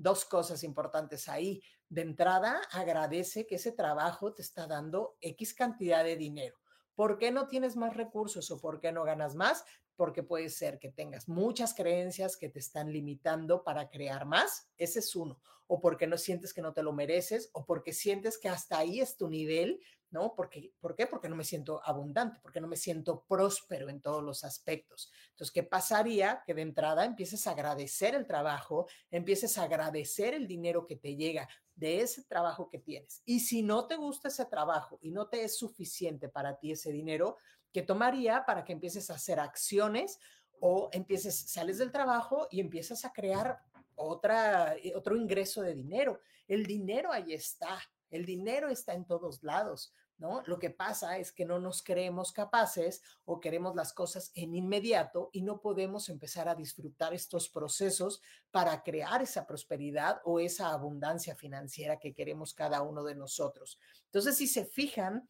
[0.00, 1.62] dos cosas importantes ahí.
[1.88, 6.56] De entrada, agradece que ese trabajo te está dando X cantidad de dinero.
[6.94, 9.64] ¿Por qué no tienes más recursos o por qué no ganas más?
[9.96, 14.70] Porque puede ser que tengas muchas creencias que te están limitando para crear más.
[14.76, 15.38] Ese es uno.
[15.66, 19.00] O porque no sientes que no te lo mereces o porque sientes que hasta ahí
[19.00, 20.34] es tu nivel ¿no?
[20.34, 21.06] Porque, ¿Por qué?
[21.06, 25.10] Porque no me siento abundante, porque no me siento próspero en todos los aspectos.
[25.30, 26.42] Entonces, ¿qué pasaría?
[26.46, 31.16] Que de entrada empieces a agradecer el trabajo, empieces a agradecer el dinero que te
[31.16, 33.22] llega de ese trabajo que tienes.
[33.24, 36.92] Y si no te gusta ese trabajo y no te es suficiente para ti ese
[36.92, 37.36] dinero,
[37.72, 40.18] ¿qué tomaría para que empieces a hacer acciones
[40.60, 43.60] o empieces, sales del trabajo y empiezas a crear
[43.94, 46.20] otra, eh, otro ingreso de dinero?
[46.46, 49.94] El dinero ahí está, el dinero está en todos lados.
[50.20, 50.42] ¿No?
[50.44, 55.30] Lo que pasa es que no nos creemos capaces o queremos las cosas en inmediato
[55.32, 61.34] y no podemos empezar a disfrutar estos procesos para crear esa prosperidad o esa abundancia
[61.36, 63.78] financiera que queremos cada uno de nosotros.
[64.04, 65.26] Entonces, si se fijan,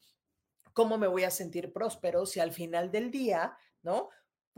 [0.72, 4.08] ¿cómo me voy a sentir próspero si al final del día, ¿no?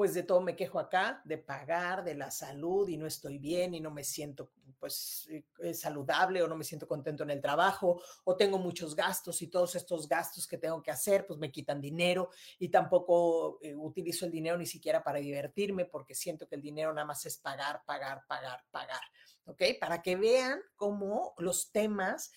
[0.03, 3.73] Pues de todo me quejo acá, de pagar, de la salud y no estoy bien
[3.73, 7.41] y no me siento pues eh, eh, saludable o no me siento contento en el
[7.41, 11.53] trabajo o tengo muchos gastos y todos estos gastos que tengo que hacer pues me
[11.53, 16.57] quitan dinero y tampoco eh, utilizo el dinero ni siquiera para divertirme porque siento que
[16.57, 19.03] el dinero nada más es pagar, pagar, pagar, pagar,
[19.45, 19.63] ¿ok?
[19.79, 22.33] Para que vean cómo los temas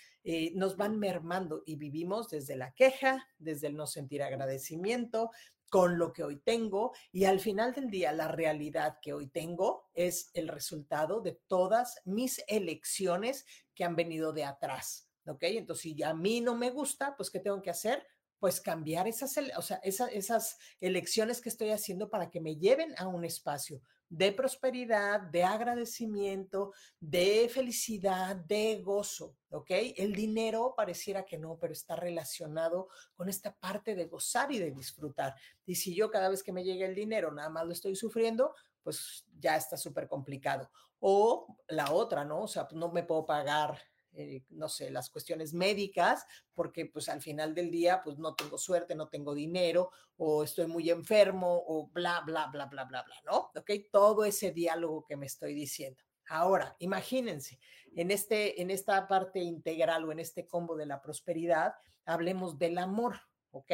[0.56, 5.30] nos van mermando y vivimos desde la queja, desde el no sentir agradecimiento,
[5.76, 9.90] con lo que hoy tengo y al final del día la realidad que hoy tengo
[9.94, 15.44] es el resultado de todas mis elecciones que han venido de atrás, ¿ok?
[15.44, 18.08] Entonces, si a mí no me gusta, pues ¿qué tengo que hacer?
[18.40, 23.08] pues cambiar esas, o sea, esas elecciones que estoy haciendo para que me lleven a
[23.08, 29.72] un espacio de prosperidad, de agradecimiento, de felicidad, de gozo, ¿ok?
[29.98, 34.72] El dinero pareciera que no, pero está relacionado con esta parte de gozar y de
[34.72, 35.36] disfrutar.
[35.66, 38.54] Y si yo cada vez que me llega el dinero nada más lo estoy sufriendo,
[38.84, 40.70] pues ya está súper complicado.
[41.00, 42.44] O la otra, ¿no?
[42.44, 43.82] O sea, no me puedo pagar
[44.18, 48.58] eh, no sé, las cuestiones médicas, porque pues al final del día pues no tengo
[48.58, 53.16] suerte, no tengo dinero o estoy muy enfermo o bla, bla, bla, bla, bla, bla,
[53.26, 53.52] ¿no?
[53.56, 53.72] ¿Ok?
[53.92, 56.02] Todo ese diálogo que me estoy diciendo.
[56.28, 57.60] Ahora, imagínense,
[57.96, 61.76] en, este, en esta parte integral o en este combo de la prosperidad,
[62.06, 63.20] hablemos del amor,
[63.52, 63.72] ¿ok?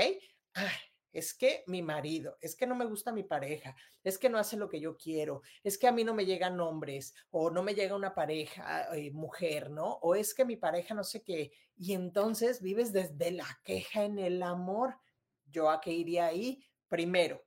[1.11, 4.57] Es que mi marido, es que no me gusta mi pareja, es que no hace
[4.57, 7.75] lo que yo quiero, es que a mí no me llegan hombres o no me
[7.75, 9.99] llega una pareja eh, mujer, ¿no?
[10.01, 11.51] O es que mi pareja no sé qué.
[11.75, 14.97] Y entonces vives desde la queja en el amor.
[15.45, 16.63] ¿Yo a qué iría ahí?
[16.87, 17.43] Primero,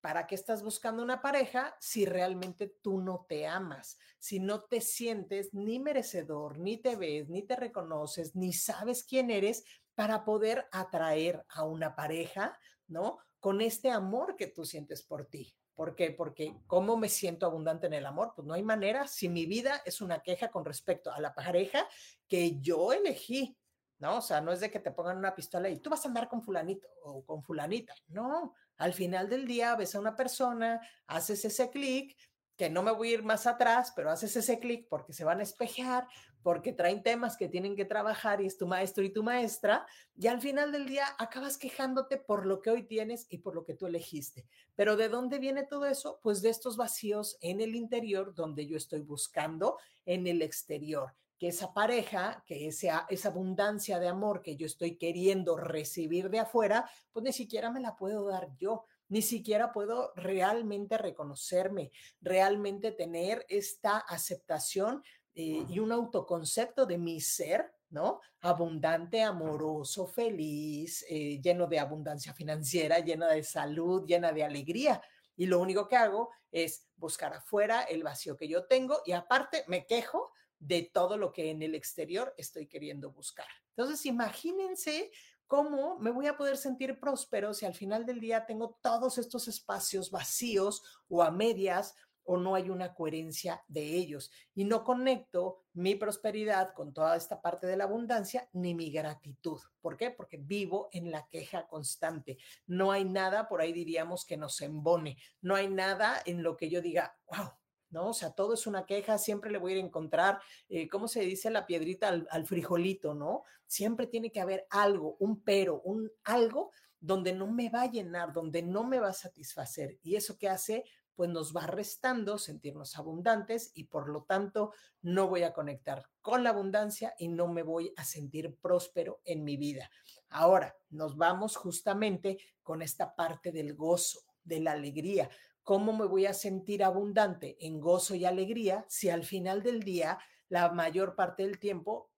[0.00, 3.98] ¿para qué estás buscando una pareja si realmente tú no te amas?
[4.18, 9.30] Si no te sientes ni merecedor, ni te ves, ni te reconoces, ni sabes quién
[9.30, 13.18] eres para poder atraer a una pareja ¿no?
[13.40, 15.54] Con este amor que tú sientes por ti.
[15.74, 16.10] ¿Por qué?
[16.10, 18.32] Porque ¿cómo me siento abundante en el amor?
[18.36, 21.86] Pues no hay manera si mi vida es una queja con respecto a la pareja
[22.28, 23.56] que yo elegí,
[23.98, 24.18] ¿no?
[24.18, 26.28] O sea, no es de que te pongan una pistola y tú vas a andar
[26.28, 27.94] con fulanito o con fulanita.
[28.08, 32.16] No, al final del día ves a una persona, haces ese clic,
[32.56, 35.40] que no me voy a ir más atrás, pero haces ese clic porque se van
[35.40, 36.06] a espejear,
[36.42, 40.26] porque traen temas que tienen que trabajar y es tu maestro y tu maestra, y
[40.26, 43.74] al final del día acabas quejándote por lo que hoy tienes y por lo que
[43.74, 44.46] tú elegiste.
[44.74, 46.20] Pero ¿de dónde viene todo eso?
[46.22, 51.48] Pues de estos vacíos en el interior donde yo estoy buscando en el exterior que
[51.48, 56.88] esa pareja, que esa, esa abundancia de amor que yo estoy queriendo recibir de afuera,
[57.12, 63.44] pues ni siquiera me la puedo dar yo ni siquiera puedo realmente reconocerme, realmente tener
[63.50, 65.02] esta aceptación
[65.34, 68.20] eh, y un autoconcepto de mi ser, ¿no?
[68.40, 75.00] Abundante, amoroso, feliz, eh, lleno de abundancia financiera, lleno de salud, llena de alegría.
[75.36, 79.64] Y lo único que hago es buscar afuera el vacío que yo tengo y aparte
[79.68, 83.48] me quejo de todo lo que en el exterior estoy queriendo buscar.
[83.70, 85.10] Entonces, imagínense
[85.46, 89.48] cómo me voy a poder sentir próspero si al final del día tengo todos estos
[89.48, 95.58] espacios vacíos o a medias o no hay una coherencia de ellos y no conecto
[95.72, 99.60] mi prosperidad con toda esta parte de la abundancia ni mi gratitud.
[99.80, 100.10] ¿Por qué?
[100.10, 102.38] Porque vivo en la queja constante.
[102.66, 105.16] No hay nada, por ahí diríamos, que nos embone.
[105.40, 107.50] No hay nada en lo que yo diga, wow,
[107.90, 108.08] ¿no?
[108.08, 111.08] O sea, todo es una queja, siempre le voy a ir a encontrar, eh, ¿cómo
[111.08, 113.44] se dice la piedrita al, al, frijolito, ¿no?
[113.66, 118.32] Siempre tiene que haber algo, un pero, un algo donde no me va a llenar,
[118.32, 119.98] donde no me va a satisfacer.
[120.02, 124.72] Y eso que hace, pues nos va restando sentirnos abundantes y por lo tanto
[125.02, 129.44] no voy a conectar con la abundancia y no me voy a sentir próspero en
[129.44, 129.90] mi vida.
[130.30, 135.28] Ahora nos vamos justamente con esta parte del gozo, de la alegría.
[135.62, 140.18] ¿Cómo me voy a sentir abundante en gozo y alegría si al final del día,
[140.48, 142.10] la mayor parte del tiempo,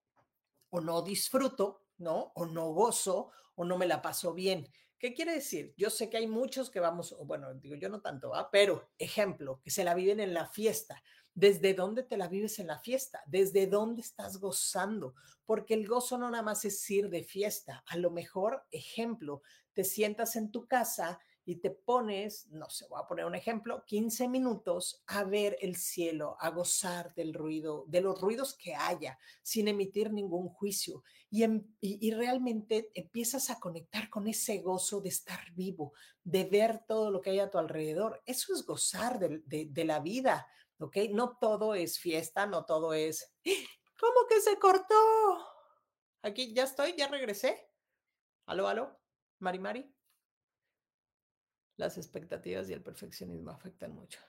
[0.71, 2.33] o no disfruto, ¿no?
[2.35, 4.69] O no gozo, o no me la paso bien.
[5.05, 5.75] ¿Qué quiere decir?
[5.77, 8.51] Yo sé que hay muchos que vamos, bueno, digo yo no tanto, ¿va?
[8.51, 11.03] pero ejemplo, que se la viven en la fiesta.
[11.35, 13.23] ¿Desde dónde te la vives en la fiesta?
[13.27, 15.15] ¿Desde dónde estás gozando?
[15.45, 17.85] Porque el gozo no nada más es ir de fiesta.
[17.87, 19.43] A lo mejor, ejemplo,
[19.75, 23.85] te sientas en tu casa y te pones, no sé, voy a poner un ejemplo,
[23.85, 29.19] 15 minutos a ver el cielo, a gozar del ruido, de los ruidos que haya,
[29.43, 31.03] sin emitir ningún juicio.
[31.31, 36.85] Y, em, y, realmente empiezas a conectar con ese gozo de estar vivo, de ver
[36.87, 38.23] todo lo que hay a tu alrededor.
[38.25, 40.47] Eso es gozar de, de la vida,
[40.79, 40.97] ¿ok?
[41.11, 43.35] No todo es fiesta, no todo es,
[44.01, 44.95] ¿cómo que se cortó?
[46.23, 47.69] Aquí ya estoy, ya regresé.
[48.47, 48.99] Aló, aló,
[49.41, 49.94] Mari Mari
[51.77, 54.21] las expectativas y el perfeccionismo afectan mucho.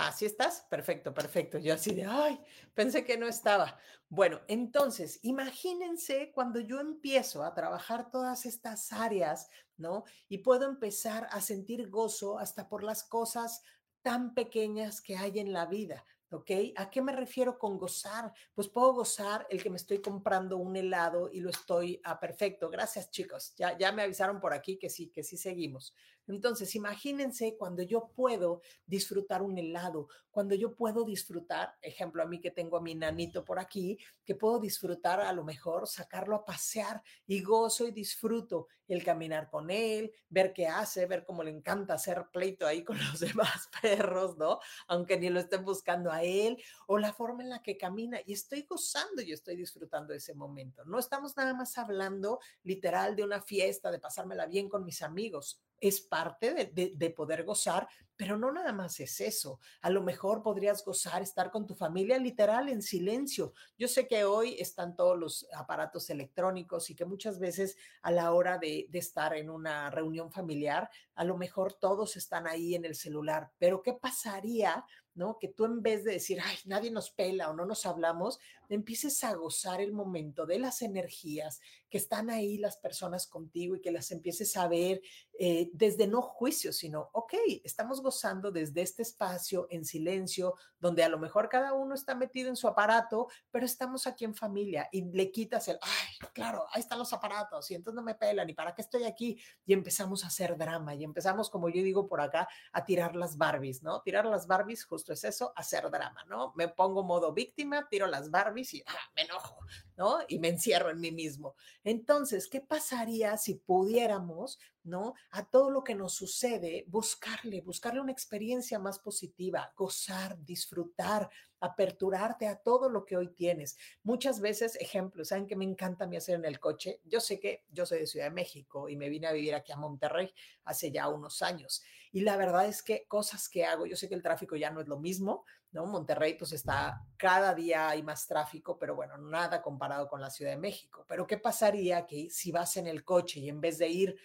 [0.00, 0.64] Ah, ¿sí estás?
[0.70, 1.58] Perfecto, perfecto.
[1.58, 2.40] Yo así de, ay,
[2.72, 3.78] pensé que no estaba.
[4.08, 10.04] Bueno, entonces, imagínense cuando yo empiezo a trabajar todas estas áreas, ¿no?
[10.28, 13.62] Y puedo empezar a sentir gozo hasta por las cosas
[14.02, 16.04] tan pequeñas que hay en la vida.
[16.30, 16.50] ¿Ok?
[16.76, 18.32] ¿A qué me refiero con gozar?
[18.54, 22.68] Pues puedo gozar el que me estoy comprando un helado y lo estoy a perfecto.
[22.68, 23.54] Gracias, chicos.
[23.56, 25.94] Ya, ya me avisaron por aquí que sí, que sí seguimos.
[26.28, 32.40] Entonces, imagínense cuando yo puedo disfrutar un helado, cuando yo puedo disfrutar, ejemplo, a mí
[32.40, 36.44] que tengo a mi nanito por aquí, que puedo disfrutar a lo mejor sacarlo a
[36.44, 41.50] pasear y gozo y disfruto el caminar con él, ver qué hace, ver cómo le
[41.50, 44.60] encanta hacer pleito ahí con los demás perros, ¿no?
[44.86, 48.32] Aunque ni lo estén buscando a él, o la forma en la que camina y
[48.32, 50.84] estoy gozando y estoy disfrutando ese momento.
[50.84, 55.60] No estamos nada más hablando literal de una fiesta, de pasármela bien con mis amigos
[55.80, 59.60] es parte de, de, poder gozar, pero no nada más es eso.
[59.80, 63.52] A lo mejor podrías gozar, estar con tu familia literal en silencio.
[63.76, 68.32] Yo sé que hoy están todos los aparatos electrónicos y que muchas veces a la
[68.32, 72.84] hora de, de estar en una reunión familiar, a lo mejor todos están ahí en
[72.84, 74.84] el celular, pero ¿qué pasaría
[75.18, 75.36] ¿no?
[75.38, 78.38] Que tú en vez de decir, ay, nadie nos pela o no nos hablamos,
[78.68, 83.80] empieces a gozar el momento de las energías que están ahí las personas contigo y
[83.80, 85.00] que las empieces a ver
[85.38, 91.08] eh, desde no juicio, sino, ok, estamos gozando desde este espacio en silencio, donde a
[91.08, 95.04] lo mejor cada uno está metido en su aparato, pero estamos aquí en familia y
[95.04, 98.54] le quitas el, ay, claro, ahí están los aparatos y entonces no me pelan y
[98.54, 102.20] para qué estoy aquí y empezamos a hacer drama y empezamos, como yo digo por
[102.20, 104.02] acá, a tirar las Barbies, ¿no?
[104.02, 106.52] Tirar las Barbies justo es eso, hacer drama, ¿no?
[106.56, 109.58] Me pongo modo víctima, tiro las Barbies y ah, me enojo,
[109.96, 110.18] ¿no?
[110.28, 111.54] Y me encierro en mí mismo.
[111.84, 115.14] Entonces, ¿qué pasaría si pudiéramos, ¿no?
[115.30, 122.46] A todo lo que nos sucede, buscarle, buscarle una experiencia más positiva, gozar, disfrutar, aperturarte
[122.46, 123.76] a todo lo que hoy tienes.
[124.02, 127.00] Muchas veces, ejemplos, ¿saben que me encanta a mí hacer en el coche?
[127.04, 129.72] Yo sé que yo soy de Ciudad de México y me vine a vivir aquí
[129.72, 130.32] a Monterrey
[130.64, 131.82] hace ya unos años.
[132.12, 134.80] Y la verdad es que cosas que hago, yo sé que el tráfico ya no
[134.80, 135.86] es lo mismo, ¿no?
[135.86, 140.52] Monterrey pues está, cada día hay más tráfico, pero bueno, nada comparado con la Ciudad
[140.52, 141.04] de México.
[141.08, 144.16] Pero ¿qué pasaría que si vas en el coche y en vez de ir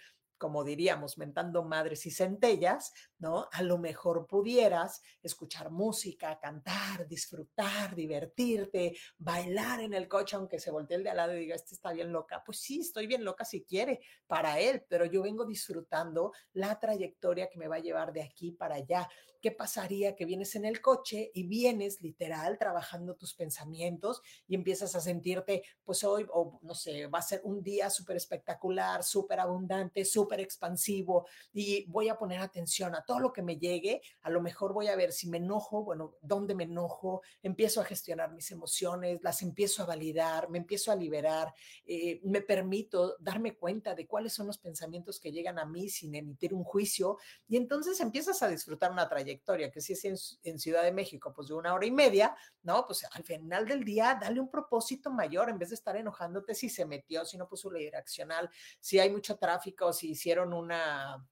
[0.44, 3.48] como diríamos, mentando madres y centellas, ¿no?
[3.54, 10.70] A lo mejor pudieras escuchar música, cantar, disfrutar, divertirte, bailar en el coche, aunque se
[10.70, 12.44] voltee el de al lado y diga, este está bien loca.
[12.46, 17.50] Pues sí, estoy bien loca si quiere para él, pero yo vengo disfrutando la trayectoria
[17.50, 19.08] que me va a llevar de aquí para allá.
[19.44, 24.96] ¿Qué pasaría que vienes en el coche y vienes literal trabajando tus pensamientos y empiezas
[24.96, 29.42] a sentirte, pues hoy, o no sé, va a ser un día súper espectacular, súper
[29.42, 34.02] abundante, súper expansivo y voy a poner atención a todo lo que me llegue.
[34.22, 37.84] A lo mejor voy a ver si me enojo, bueno, dónde me enojo, empiezo a
[37.84, 41.54] gestionar mis emociones, las empiezo a validar, me empiezo a liberar,
[41.86, 46.16] eh, me permito darme cuenta de cuáles son los pensamientos que llegan a mí sin
[46.16, 47.18] emitir un juicio
[47.50, 51.48] y entonces empiezas a disfrutar una trayectoria que si es en, Ciudad de México, pues
[51.48, 52.86] de una hora y media, ¿no?
[52.86, 56.70] Pues al final del día, dale un propósito mayor en vez de estar enojándote si
[56.70, 61.28] se metió, si no puso la direccional, si hay mucho tráfico, si hicieron una,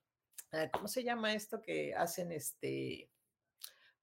[0.51, 3.09] eh, ¿cómo se llama esto que hacen este?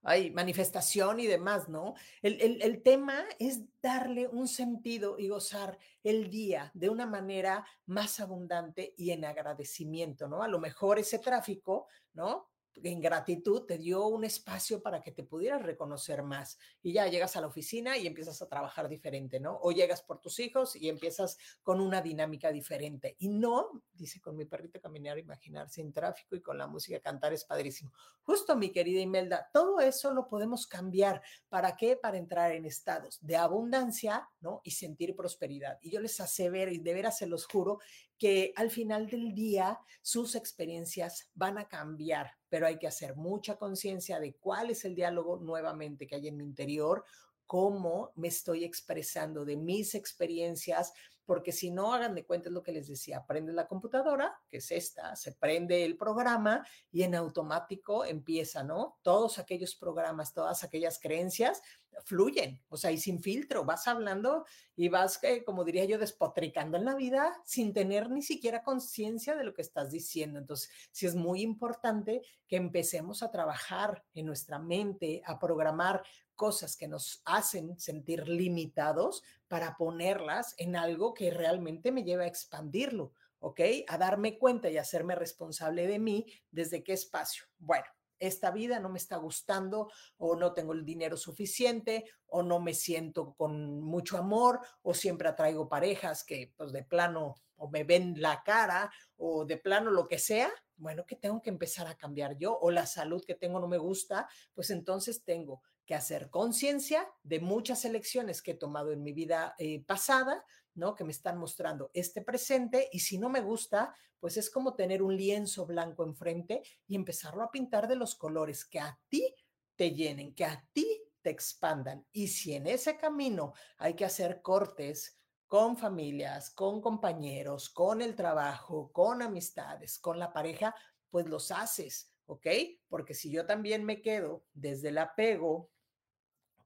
[0.02, 1.94] hay manifestación y demás, ¿no?
[2.22, 8.20] El, el, tema es darle un sentido y gozar el día de una manera más
[8.20, 10.42] abundante y en agradecimiento, ¿no?
[10.42, 12.47] A lo mejor ese tráfico, ¿no?
[12.74, 17.36] En gratitud te dio un espacio para que te pudieras reconocer más y ya llegas
[17.36, 19.58] a la oficina y empiezas a trabajar diferente, ¿no?
[19.62, 23.16] O llegas por tus hijos y empiezas con una dinámica diferente.
[23.18, 27.32] Y no, dice con mi perrito caminar, imaginar sin tráfico y con la música cantar
[27.32, 27.92] es padrísimo.
[28.22, 31.22] Justo mi querida Imelda, todo eso lo podemos cambiar.
[31.48, 31.96] ¿Para qué?
[31.96, 34.60] Para entrar en estados de abundancia, ¿no?
[34.64, 35.78] Y sentir prosperidad.
[35.80, 37.78] Y yo les asevero y de veras se los juro
[38.18, 43.56] que al final del día sus experiencias van a cambiar, pero hay que hacer mucha
[43.56, 47.04] conciencia de cuál es el diálogo nuevamente que hay en mi interior,
[47.48, 50.92] cómo me estoy expresando de mis experiencias,
[51.24, 54.70] porque si no, hagan de cuenta lo que les decía, prende la computadora, que es
[54.70, 58.98] esta, se prende el programa y en automático empieza, ¿no?
[59.02, 61.62] Todos aquellos programas, todas aquellas creencias
[62.04, 64.44] fluyen, o sea, y sin filtro, vas hablando
[64.76, 69.36] y vas, eh, como diría yo, despotricando en la vida sin tener ni siquiera conciencia
[69.36, 70.38] de lo que estás diciendo.
[70.38, 76.02] Entonces, sí es muy importante que empecemos a trabajar en nuestra mente, a programar
[76.38, 82.28] cosas que nos hacen sentir limitados para ponerlas en algo que realmente me lleva a
[82.28, 83.60] expandirlo, ¿ok?
[83.88, 87.44] A darme cuenta y hacerme responsable de mí desde qué espacio.
[87.58, 87.84] Bueno,
[88.20, 92.72] esta vida no me está gustando o no tengo el dinero suficiente o no me
[92.72, 98.14] siento con mucho amor o siempre atraigo parejas que pues de plano o me ven
[98.16, 102.36] la cara o de plano lo que sea, bueno, que tengo que empezar a cambiar
[102.38, 107.10] yo o la salud que tengo no me gusta, pues entonces tengo que hacer conciencia
[107.22, 110.94] de muchas elecciones que he tomado en mi vida eh, pasada, ¿no?
[110.94, 115.02] Que me están mostrando este presente y si no me gusta, pues es como tener
[115.02, 119.34] un lienzo blanco enfrente y empezarlo a pintar de los colores que a ti
[119.76, 120.86] te llenen, que a ti
[121.22, 122.06] te expandan.
[122.12, 128.14] Y si en ese camino hay que hacer cortes con familias, con compañeros, con el
[128.14, 130.74] trabajo, con amistades, con la pareja,
[131.08, 132.46] pues los haces, ¿ok?
[132.90, 135.70] Porque si yo también me quedo desde el apego,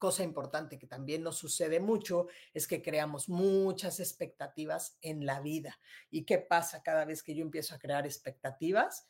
[0.02, 5.78] cosa importante que también nos sucede mucho es que creamos muchas expectativas en la vida.
[6.10, 9.06] ¿Y qué pasa cada vez que yo empiezo a crear expectativas?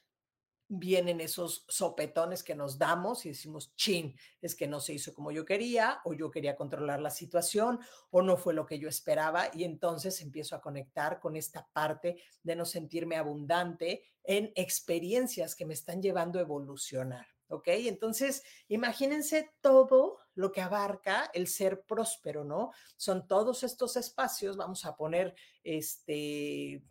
[0.75, 5.31] vienen esos sopetones que nos damos y decimos, chin, es que no se hizo como
[5.31, 7.79] yo quería, o yo quería controlar la situación,
[8.11, 12.23] o no fue lo que yo esperaba, y entonces empiezo a conectar con esta parte
[12.43, 17.27] de no sentirme abundante en experiencias que me están llevando a evolucionar.
[17.49, 17.69] ¿Ok?
[17.69, 22.73] Entonces, imagínense todo lo que abarca el ser próspero, ¿no?
[22.97, 26.83] Son todos estos espacios, vamos a poner este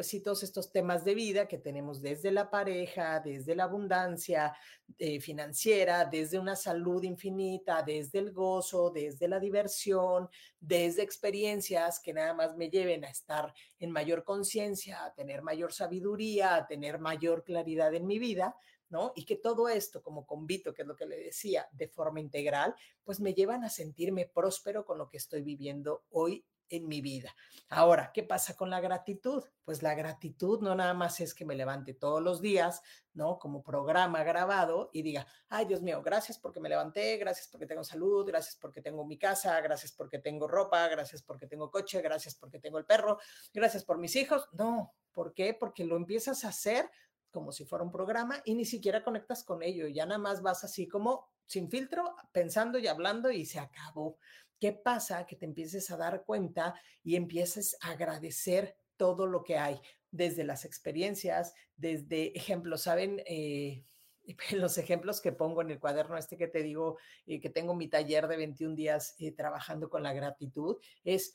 [0.00, 4.56] pues sí, todos estos temas de vida que tenemos desde la pareja, desde la abundancia
[4.98, 12.12] eh, financiera, desde una salud infinita, desde el gozo, desde la diversión, desde experiencias que
[12.12, 16.98] nada más me lleven a estar en mayor conciencia, a tener mayor sabiduría, a tener
[16.98, 18.56] mayor claridad en mi vida,
[18.90, 19.12] ¿no?
[19.16, 22.74] Y que todo esto, como convito, que es lo que le decía, de forma integral,
[23.02, 27.34] pues me llevan a sentirme próspero con lo que estoy viviendo hoy en mi vida.
[27.68, 29.44] Ahora, ¿qué pasa con la gratitud?
[29.64, 32.80] Pues la gratitud no nada más es que me levante todos los días,
[33.12, 33.38] ¿no?
[33.38, 37.84] Como programa grabado y diga, ay Dios mío, gracias porque me levanté, gracias porque tengo
[37.84, 42.36] salud, gracias porque tengo mi casa, gracias porque tengo ropa, gracias porque tengo coche, gracias
[42.36, 43.18] porque tengo el perro,
[43.52, 44.48] gracias por mis hijos.
[44.52, 45.54] No, ¿por qué?
[45.54, 46.88] Porque lo empiezas a hacer
[47.30, 50.64] como si fuera un programa y ni siquiera conectas con ello, ya nada más vas
[50.64, 54.18] así como sin filtro, pensando y hablando y se acabó.
[54.58, 55.26] ¿Qué pasa?
[55.26, 60.44] Que te empieces a dar cuenta y empieces a agradecer todo lo que hay, desde
[60.44, 63.22] las experiencias, desde ejemplos, ¿saben?
[63.26, 63.84] Eh,
[64.52, 67.88] los ejemplos que pongo en el cuaderno este que te digo, eh, que tengo mi
[67.88, 71.34] taller de 21 días eh, trabajando con la gratitud, es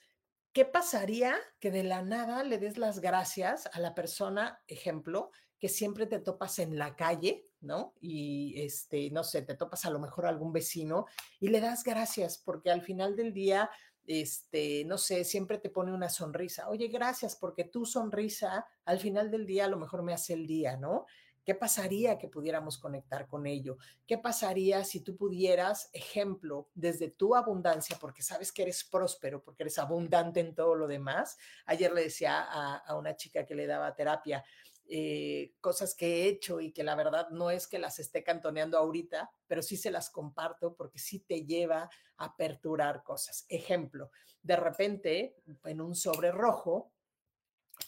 [0.54, 5.32] ¿qué pasaría que de la nada le des las gracias a la persona, ejemplo,
[5.70, 7.94] siempre te topas en la calle, ¿no?
[8.00, 11.06] Y este, no sé, te topas a lo mejor a algún vecino
[11.40, 13.70] y le das gracias porque al final del día,
[14.06, 16.70] este, no sé, siempre te pone una sonrisa.
[16.70, 20.48] Oye, gracias porque tu sonrisa al final del día a lo mejor me hace el
[20.48, 21.06] día, ¿no?
[21.46, 23.78] ¿Qué pasaría que pudiéramos conectar con ello?
[24.08, 29.62] ¿Qué pasaría si tú pudieras, ejemplo, desde tu abundancia, porque sabes que eres próspero, porque
[29.62, 31.38] eres abundante en todo lo demás?
[31.68, 34.44] Ayer le decía a una chica que le daba terapia,
[34.88, 38.78] eh, cosas que he hecho y que la verdad no es que las esté cantoneando
[38.78, 43.46] ahorita, pero sí se las comparto porque sí te lleva a aperturar cosas.
[43.50, 44.12] Ejemplo,
[44.42, 46.92] de repente en un sobre rojo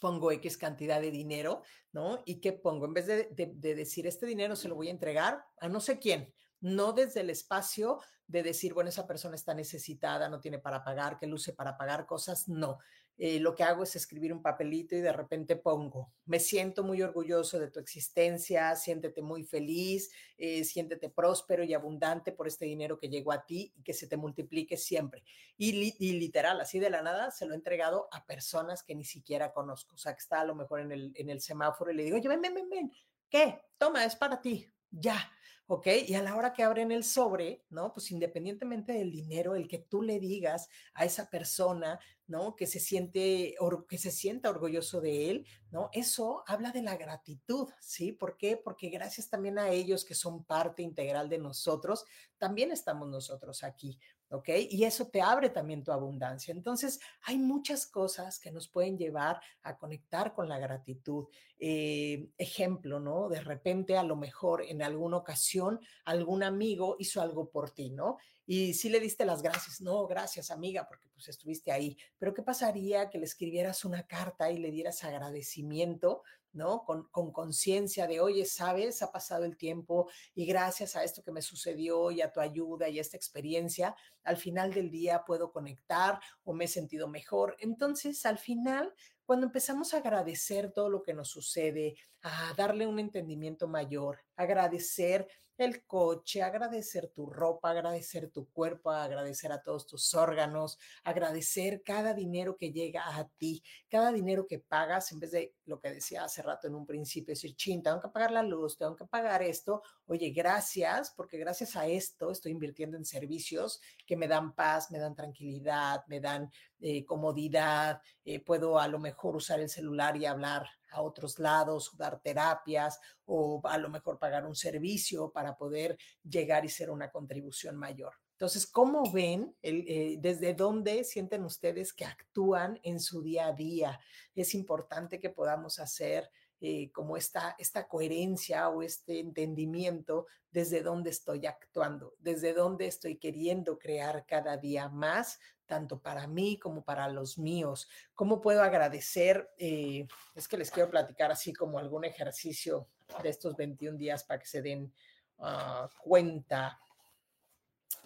[0.01, 2.21] pongo X cantidad de dinero, ¿no?
[2.25, 2.85] ¿Y qué pongo?
[2.85, 5.99] En vez de, de decir este dinero se lo voy a entregar a no sé
[5.99, 10.83] quién, no desde el espacio de decir, bueno, esa persona está necesitada, no tiene para
[10.83, 12.79] pagar, que luce para pagar cosas, no.
[13.19, 17.01] Eh, lo que hago es escribir un papelito y de repente pongo, me siento muy
[17.01, 22.99] orgulloso de tu existencia, siéntete muy feliz, eh, siéntete próspero y abundante por este dinero
[22.99, 25.23] que llegó a ti y que se te multiplique siempre.
[25.57, 25.71] Y,
[26.19, 29.95] literal, así de la nada, se lo he entregado a personas que ni siquiera conozco,
[29.95, 32.17] o sea, que está a lo mejor en el, en el semáforo y le digo,
[32.17, 32.91] oye, ven, ven, ven, ven,
[33.29, 33.59] ¿qué?
[33.79, 35.31] Toma, es para ti, ya.
[35.67, 35.87] ¿Ok?
[36.07, 37.93] Y a la hora que abren el sobre, ¿no?
[37.93, 42.55] Pues independientemente del dinero, el que tú le digas a esa persona, ¿no?
[42.55, 43.55] Que se siente,
[43.87, 45.89] que se sienta orgulloso de él, ¿no?
[45.91, 48.13] Eso habla de la gratitud, ¿sí?
[48.13, 48.57] ¿Por qué?
[48.57, 52.05] Porque gracias también a ellos que son parte integral de nosotros,
[52.37, 53.99] también estamos nosotros aquí,
[54.29, 54.49] ¿ok?
[54.69, 56.51] Y eso te abre también tu abundancia.
[56.51, 61.25] Entonces, hay muchas cosas que nos pueden llevar a conectar con la gratitud.
[61.59, 63.29] Eh, ejemplo, ¿no?
[63.29, 68.17] De repente, a lo mejor en alguna ocasión, algún amigo hizo algo por ti, ¿no?
[68.47, 71.95] Y si le diste las gracias, no, gracias amiga, porque pues estuviste ahí.
[72.17, 76.23] Pero ¿qué pasaría que le escribieras una carta y le dieras agradecimiento
[76.57, 76.83] ¿no?
[76.83, 81.41] Con conciencia de, oye, sabes, ha pasado el tiempo y gracias a esto que me
[81.41, 86.19] sucedió y a tu ayuda y a esta experiencia, al final del día puedo conectar
[86.43, 87.55] o me he sentido mejor.
[87.59, 88.93] Entonces, al final,
[89.25, 95.27] cuando empezamos a agradecer todo lo que nos sucede, a darle un entendimiento mayor, agradecer
[95.57, 102.13] el coche, agradecer tu ropa, agradecer tu cuerpo, agradecer a todos tus órganos, agradecer cada
[102.13, 106.23] dinero que llega a ti, cada dinero que pagas, en vez de lo que decía
[106.23, 109.41] hace rato en un principio, decir, chin, tengo que pagar la luz, tengo que pagar
[109.41, 114.89] esto, oye, gracias, porque gracias a esto estoy invirtiendo en servicios que me dan paz,
[114.89, 116.49] me dan tranquilidad, me dan
[116.79, 121.91] eh, comodidad, eh, puedo a lo mejor usar el celular y hablar a otros lados,
[121.97, 127.11] dar terapias o a lo mejor pagar un servicio para poder llegar y ser una
[127.11, 128.13] contribución mayor.
[128.31, 133.99] Entonces, ¿cómo ven eh, desde dónde sienten ustedes que actúan en su día a día?
[134.35, 136.29] Es importante que podamos hacer
[136.59, 143.17] eh, como esta, esta coherencia o este entendimiento desde dónde estoy actuando, desde dónde estoy
[143.17, 147.87] queriendo crear cada día más, tanto para mí como para los míos.
[148.15, 149.51] ¿Cómo puedo agradecer?
[149.59, 152.87] Eh, es que les quiero platicar así como algún ejercicio
[153.21, 154.91] de estos 21 días para que se den
[155.37, 156.79] ah, cuenta.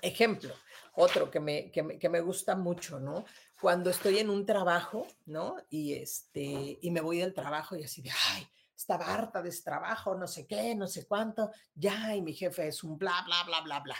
[0.01, 0.53] Ejemplo,
[0.95, 3.23] otro que me, que me, que me gusta mucho, ¿no?
[3.61, 5.55] Cuando estoy en un trabajo, ¿no?
[5.69, 9.61] Y, este, y me voy del trabajo y así de, ay, estaba harta de ese
[9.61, 13.43] trabajo, no sé qué, no sé cuánto, ya, y mi jefe es un bla, bla,
[13.45, 13.95] bla, bla, bla.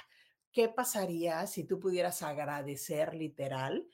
[0.52, 3.88] ¿Qué pasaría si tú pudieras agradecer literal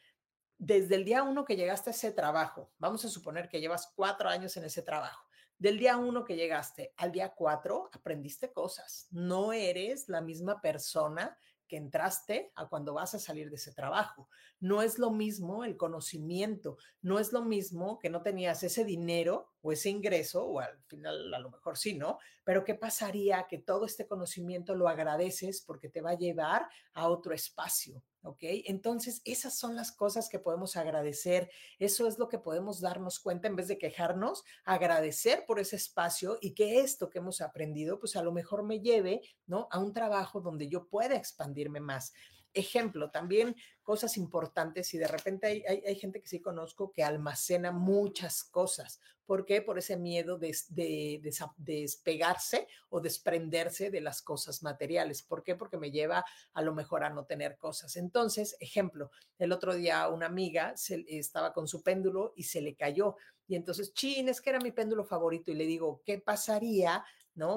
[0.58, 2.72] desde el día uno que llegaste a ese trabajo?
[2.80, 5.28] Vamos a suponer que llevas cuatro años en ese trabajo.
[5.60, 9.08] Del día uno que llegaste al día cuatro, aprendiste cosas.
[9.12, 11.38] No eres la misma persona
[11.68, 14.30] que entraste a cuando vas a salir de ese trabajo.
[14.60, 19.52] No es lo mismo el conocimiento, no es lo mismo que no tenías ese dinero
[19.62, 22.20] o ese ingreso, o al final a lo mejor sí, ¿no?
[22.44, 27.08] Pero ¿qué pasaría que todo este conocimiento lo agradeces porque te va a llevar a
[27.08, 28.04] otro espacio?
[28.28, 28.40] ¿ok?
[28.66, 31.50] Entonces, esas son las cosas que podemos agradecer.
[31.80, 36.38] Eso es lo que podemos darnos cuenta en vez de quejarnos, agradecer por ese espacio
[36.42, 39.68] y que esto que hemos aprendido, pues a lo mejor me lleve, ¿no?
[39.72, 42.14] A un trabajo donde yo pueda expandirme más.
[42.54, 43.56] Ejemplo, también
[43.88, 49.00] cosas importantes y de repente hay, hay, gente que sí conozco que almacena muchas cosas.
[49.26, 49.62] ¿Por qué?
[49.62, 55.22] Por ese miedo de, de, de, despegarse o desprenderse de las cosas materiales.
[55.24, 55.56] ¿Por qué?
[55.56, 57.96] Porque me lleva a lo mejor a no tener cosas.
[57.96, 59.10] Entonces, ejemplo,
[59.40, 63.16] el otro día una amiga se, estaba con su péndulo y se le cayó.
[63.48, 65.50] Y entonces, chin, es que era mi péndulo favorito.
[65.50, 67.06] Y le digo, ¿qué pasaría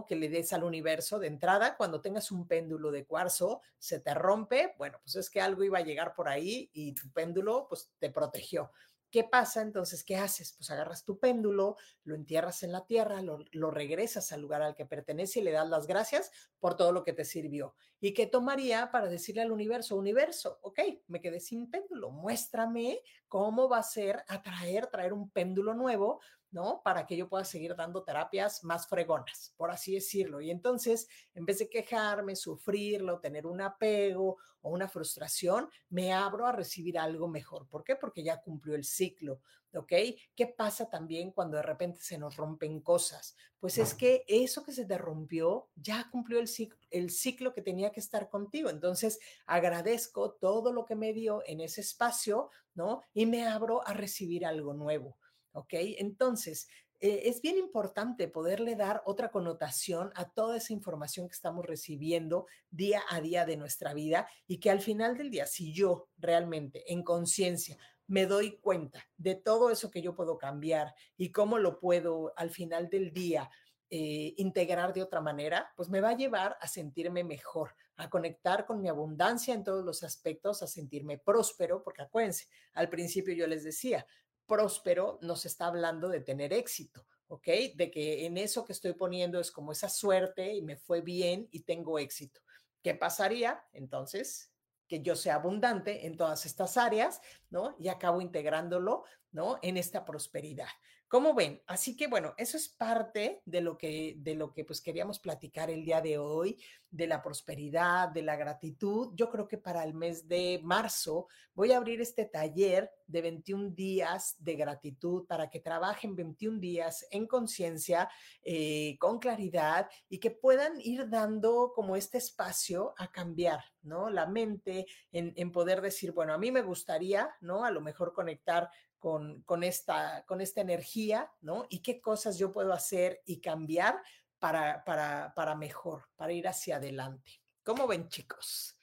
[0.07, 4.13] Que le des al universo de entrada, cuando tengas un péndulo de cuarzo, se te
[4.13, 7.91] rompe, bueno, pues es que algo iba a llegar por ahí y tu péndulo pues
[7.99, 8.71] te protegió.
[9.11, 10.05] ¿Qué pasa entonces?
[10.05, 10.53] ¿Qué haces?
[10.57, 14.77] Pues agarras tu péndulo, lo entierras en la tierra, lo, lo, regresas al lugar al
[14.77, 17.75] que pertenece y le das las gracias por todo lo que te sirvió.
[18.01, 20.79] ¿Y qué tomaría para decirle al universo, universo, ok,
[21.09, 26.21] me quedé sin péndulo, muéstrame cómo va a ser atraer, traer un péndulo nuevo
[26.51, 26.83] ¿no?
[26.83, 30.41] Para que yo pueda seguir dando terapias más fregonas, por así decirlo.
[30.41, 36.47] Y entonces, en vez de quejarme, sufrirlo, tener un apego o una frustración, me abro
[36.47, 37.69] a recibir algo mejor.
[37.69, 37.97] ¿Por qué?
[37.97, 39.41] Porque ya cumplió el ciclo,
[39.75, 39.93] ¿ok?
[40.35, 43.37] ¿Qué pasa también cuando de repente se nos rompen cosas?
[43.59, 47.63] Pues es que eso que se te rompió ya cumplió el ciclo, el ciclo que
[47.63, 48.71] tenía que estar contigo.
[48.71, 53.03] Entonces, agradezco todo lo que me dio en ese espacio, ¿no?
[53.13, 55.17] Y me abro a recibir algo nuevo.
[55.53, 55.75] ¿Ok?
[55.99, 56.69] Entonces,
[57.03, 62.47] eh, es bien importante poderle dar otra connotación a toda esa información que estamos recibiendo
[62.71, 66.93] día a día de nuestra vida y que al final del día, si yo realmente
[66.93, 71.79] en conciencia me doy cuenta de todo eso que yo puedo cambiar y cómo lo
[71.79, 73.49] puedo al final del día
[73.89, 78.67] eh, integrar de otra manera, pues me va a llevar a sentirme mejor, a conectar
[78.67, 83.47] con mi abundancia en todos los aspectos, a sentirme próspero, porque acuérdense, al principio yo
[83.47, 84.07] les decía,
[84.51, 87.47] próspero nos está hablando de tener éxito, ¿ok?
[87.77, 91.47] De que en eso que estoy poniendo es como esa suerte y me fue bien
[91.53, 92.41] y tengo éxito.
[92.83, 94.51] ¿Qué pasaría entonces?
[94.89, 97.77] Que yo sea abundante en todas estas áreas, ¿no?
[97.79, 99.61] Y acabo integrándolo, ¿no?
[99.63, 100.69] En esta prosperidad.
[101.11, 101.61] ¿Cómo ven?
[101.67, 105.69] Así que bueno, eso es parte de lo que, de lo que pues queríamos platicar
[105.69, 106.57] el día de hoy,
[106.89, 109.13] de la prosperidad, de la gratitud.
[109.17, 113.71] Yo creo que para el mes de marzo voy a abrir este taller de 21
[113.71, 118.09] días de gratitud para que trabajen 21 días en conciencia,
[118.45, 124.11] eh, con claridad y que puedan ir dando como este espacio a cambiar, ¿no?
[124.11, 127.65] La mente en, en poder decir, bueno, a mí me gustaría, ¿no?
[127.65, 128.71] A lo mejor conectar
[129.01, 131.67] con, con, esta, con esta energía, ¿no?
[131.69, 134.01] Y qué cosas yo puedo hacer y cambiar
[134.39, 137.43] para, para, para mejor, para ir hacia adelante.
[137.65, 138.79] ¿Cómo ven, chicos?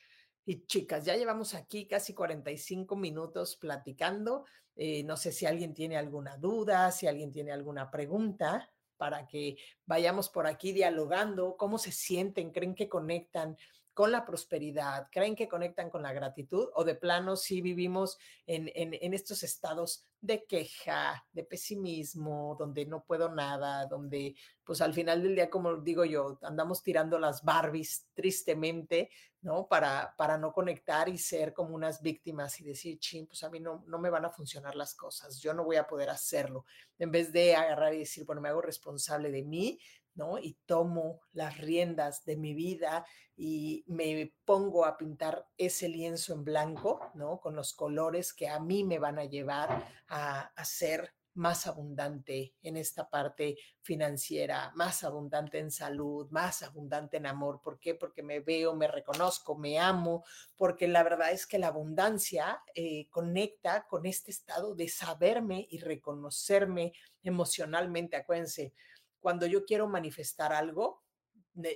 [0.45, 4.45] Y chicas, ya llevamos aquí casi 45 minutos platicando.
[4.75, 9.57] Eh, no sé si alguien tiene alguna duda, si alguien tiene alguna pregunta para que
[9.85, 13.55] vayamos por aquí dialogando, cómo se sienten, creen que conectan
[13.97, 18.69] con la prosperidad, creen que conectan con la gratitud o de plano sí vivimos en,
[18.75, 25.23] en, estos estados de queja, de pesimismo, donde no puedo nada, donde pues al final
[25.23, 29.09] del día, como digo yo, andamos tirando las Barbies tristemente,
[29.41, 29.67] ¿no?
[29.67, 33.59] Para, para no conectar y ser como unas víctimas y decir, ching, pues a mí
[33.59, 36.65] no, no me van a funcionar las cosas, yo no voy a poder hacerlo.
[36.99, 39.79] En vez de agarrar y decir, bueno, me hago responsable de mí,
[40.17, 40.39] ¿no?
[40.39, 43.05] Y tomo las riendas de mi vida
[43.37, 47.39] y me pongo a pintar ese lienzo en blanco, ¿no?
[47.39, 52.77] Con los colores que a mí me van a llevar a, ser más abundante en
[52.77, 57.61] esta parte financiera, más abundante en salud, más abundante en amor.
[57.61, 57.93] ¿Por qué?
[57.93, 63.07] Porque me veo, me reconozco, me amo, porque la verdad es que la abundancia eh,
[63.11, 68.17] conecta con este estado de saberme y reconocerme emocionalmente.
[68.17, 68.73] Acuérdense,
[69.19, 71.03] cuando yo quiero manifestar algo,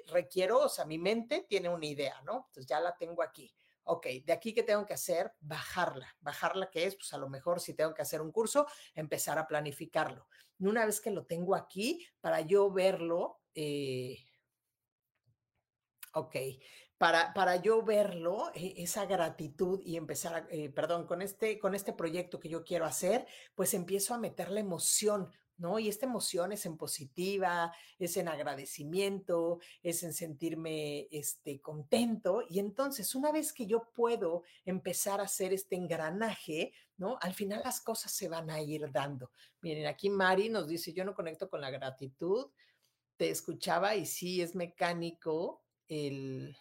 [0.07, 2.45] requiero, o sea, mi mente tiene una idea, ¿no?
[2.47, 3.53] Entonces ya la tengo aquí.
[3.83, 6.15] Ok, de aquí que tengo que hacer, bajarla.
[6.19, 6.95] Bajarla, que es?
[6.95, 10.27] Pues a lo mejor si tengo que hacer un curso, empezar a planificarlo.
[10.59, 14.17] Y una vez que lo tengo aquí, para yo verlo, eh,
[16.13, 16.35] ok,
[16.97, 21.73] para, para, yo verlo, e, esa gratitud y empezar, a, eh, perdón, con este, con
[21.73, 23.25] este proyecto que yo quiero hacer,
[23.55, 25.31] pues empiezo a meter la emoción,
[25.79, 32.43] Y esta emoción es en positiva, es en agradecimiento, es en sentirme este, contento.
[32.49, 37.17] Y entonces, una vez que yo puedo empezar a hacer este engranaje, ¿no?
[37.21, 39.31] Al final las cosas se van a ir dando.
[39.61, 42.47] Miren, aquí Mari nos dice, yo no conecto con la gratitud,
[43.17, 46.57] te escuchaba y sí es mecánico el,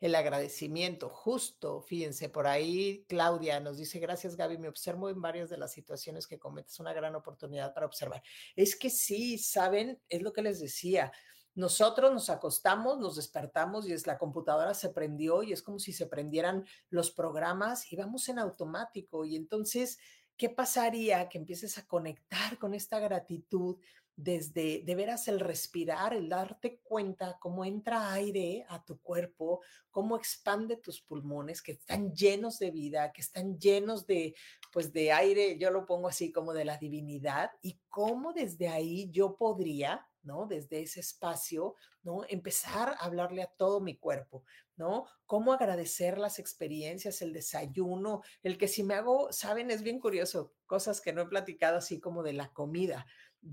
[0.00, 5.48] el agradecimiento, justo, fíjense, por ahí Claudia nos dice, gracias Gaby, me observo en varias
[5.48, 8.22] de las situaciones que cometes, una gran oportunidad para observar.
[8.56, 11.12] Es que sí, saben, es lo que les decía,
[11.54, 15.92] nosotros nos acostamos, nos despertamos y es la computadora se prendió y es como si
[15.92, 19.98] se prendieran los programas y vamos en automático y entonces,
[20.36, 23.76] ¿qué pasaría que empieces a conectar con esta gratitud?
[24.16, 29.60] Desde de veras el respirar, el darte cuenta cómo entra aire a tu cuerpo,
[29.90, 34.34] cómo expande tus pulmones, que están llenos de vida, que están llenos de,
[34.72, 39.10] pues de aire, yo lo pongo así como de la divinidad, y cómo desde ahí
[39.10, 40.46] yo podría, ¿no?
[40.46, 42.22] Desde ese espacio, ¿no?
[42.28, 44.44] Empezar a hablarle a todo mi cuerpo,
[44.76, 45.06] ¿no?
[45.26, 50.54] Cómo agradecer las experiencias, el desayuno, el que si me hago, saben, es bien curioso,
[50.66, 53.06] cosas que no he platicado así como de la comida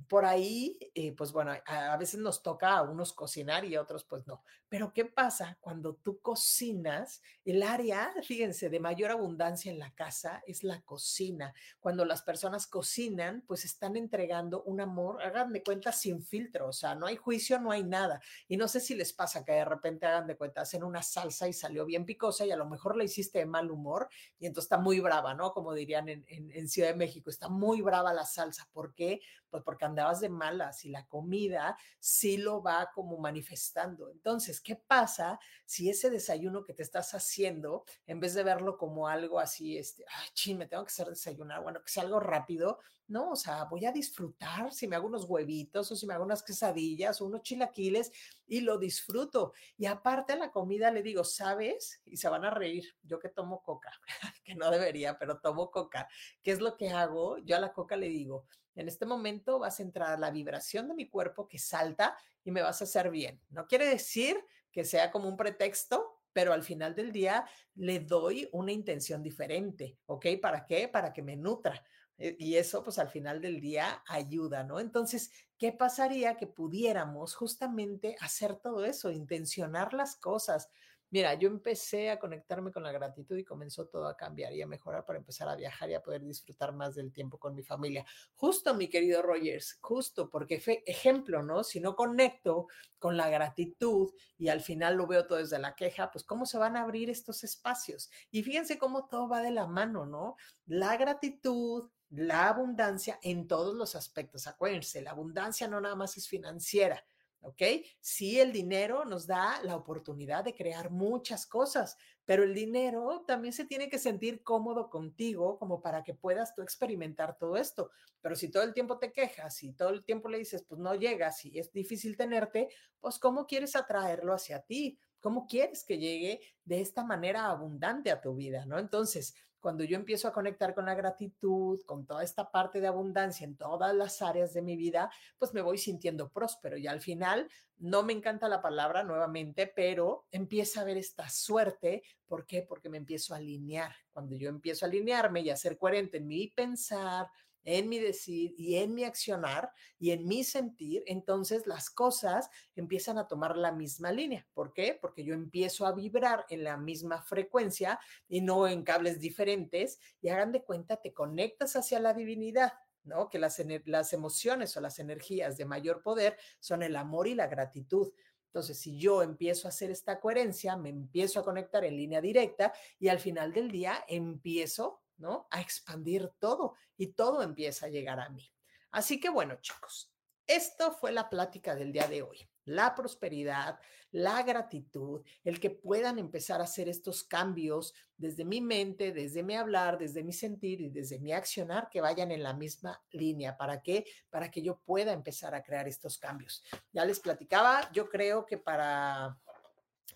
[0.07, 4.05] por ahí, eh, pues bueno, a, veces nos toca a unos cocinar y a otros
[4.05, 4.41] pues no.
[4.69, 7.21] Pero ¿qué pasa cuando tú cocinas?
[7.43, 11.53] El área, fíjense, de mayor abundancia en la casa es la cocina.
[11.81, 16.73] Cuando las personas cocinan, pues están entregando un amor, hagan de cuenta sin filtro, o
[16.73, 18.21] sea, no hay juicio, no hay nada.
[18.47, 21.49] Y no sé si les pasa que de repente hagan de cuenta, hacen una salsa
[21.49, 24.07] y salió bien picosa y a lo mejor la hiciste de mal humor
[24.39, 25.51] y entonces está muy brava, ¿no?
[25.51, 28.69] Como dirían en, en Ciudad de México, está muy brava la salsa.
[28.71, 29.19] ¿Por qué?
[29.49, 34.09] Pues porque andabas de malas y la comida sí lo va como manifestando.
[34.11, 39.07] Entonces, ¿qué pasa si ese desayuno que te estás haciendo, en vez de verlo como
[39.07, 42.79] algo así, este, ay, ching, me tengo que hacer desayunar, bueno, que sea algo rápido,
[43.11, 46.23] no, o sea, voy a disfrutar si me hago unos huevitos o si me hago
[46.23, 48.09] unas quesadillas o unos chilaquiles
[48.47, 49.51] y lo disfruto.
[49.77, 52.01] Y aparte a la comida le digo, ¿sabes?
[52.05, 53.91] Y se van a reír, yo que tomo coca,
[54.45, 56.07] que no debería, pero tomo coca.
[56.41, 57.37] ¿Qué es lo que hago?
[57.39, 60.87] Yo a la coca le digo, en este momento vas a entrar a la vibración
[60.87, 63.41] de mi cuerpo que salta y me vas a hacer bien.
[63.49, 64.37] No quiere decir
[64.71, 67.45] que sea como un pretexto, pero al final del día
[67.75, 70.27] le doy una intención diferente, ¿ok?
[70.41, 70.87] ¿Para qué?
[70.87, 71.83] Para que me nutra.
[72.17, 74.79] Eh, y eso, pues al final del día ayuda, ¿no?
[74.79, 80.69] Entonces, ¿qué pasaría que pudiéramos justamente hacer todo eso, intencionar las cosas?
[81.11, 84.67] Mira, yo empecé a conectarme con la gratitud y comenzó todo a cambiar y a
[84.67, 88.05] mejorar para empezar a viajar y a poder disfrutar más del tiempo con mi familia.
[88.33, 91.65] Justo, mi querido Rogers, justo, porque fue ejemplo, ¿no?
[91.65, 96.09] Si no conecto con la gratitud y al final lo veo todo desde la queja,
[96.11, 98.09] pues cómo se van a abrir estos espacios.
[98.31, 100.37] Y fíjense cómo todo va de la mano, ¿no?
[100.65, 104.47] La gratitud, la abundancia en todos los aspectos.
[104.47, 107.03] Acuérdense, la abundancia no nada más es financiera,
[107.41, 107.61] ¿ok?
[107.99, 113.53] Sí, el dinero nos da la oportunidad de crear muchas cosas, pero el dinero también
[113.53, 117.91] se tiene que sentir cómodo contigo como para que puedas tú experimentar todo esto.
[118.21, 120.95] Pero si todo el tiempo te quejas y todo el tiempo le dices, pues no
[120.95, 122.69] llegas y es difícil tenerte,
[122.99, 124.99] pues ¿cómo quieres atraerlo hacia ti?
[125.19, 128.65] ¿Cómo quieres que llegue de esta manera abundante a tu vida?
[128.65, 128.79] ¿No?
[128.79, 133.45] Entonces, cuando yo empiezo a conectar con la gratitud, con toda esta parte de abundancia
[133.45, 137.47] en todas las áreas de mi vida, pues me voy sintiendo próspero y al final
[137.77, 142.03] no me encanta la palabra nuevamente, pero empieza a ver esta suerte.
[142.27, 142.63] ¿Por qué?
[142.63, 143.95] Porque me empiezo a alinear.
[144.11, 147.27] Cuando yo empiezo a alinearme y a ser coherente en mi pensar,
[147.63, 153.17] en mi decir y en mi accionar y en mi sentir, entonces las cosas empiezan
[153.17, 154.47] a tomar la misma línea.
[154.53, 154.97] ¿Por qué?
[154.99, 160.29] Porque yo empiezo a vibrar en la misma frecuencia y no en cables diferentes y
[160.29, 162.73] hagan de cuenta, te conectas hacia la divinidad.
[163.03, 163.29] ¿no?
[163.29, 167.47] Que las, las emociones o las energías de mayor poder son el amor y la
[167.47, 168.13] gratitud.
[168.51, 172.73] Entonces, si yo empiezo a hacer esta coherencia, me empiezo a conectar en línea directa
[172.99, 175.47] y al final del día empiezo ¿no?
[175.51, 178.51] A expandir todo y todo empieza a llegar a mí.
[178.91, 180.11] Así que bueno, chicos,
[180.47, 182.49] esto fue la plática del día de hoy.
[182.65, 183.79] La prosperidad,
[184.11, 189.55] la gratitud, el que puedan empezar a hacer estos cambios desde mi mente, desde mi
[189.55, 193.57] hablar, desde mi sentir y desde mi accionar, que vayan en la misma línea.
[193.57, 194.05] ¿Para qué?
[194.29, 196.63] Para que yo pueda empezar a crear estos cambios.
[196.91, 199.39] Ya les platicaba, yo creo que para,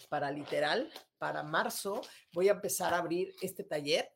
[0.10, 2.02] para literal, para marzo,
[2.34, 4.15] voy a empezar a abrir este taller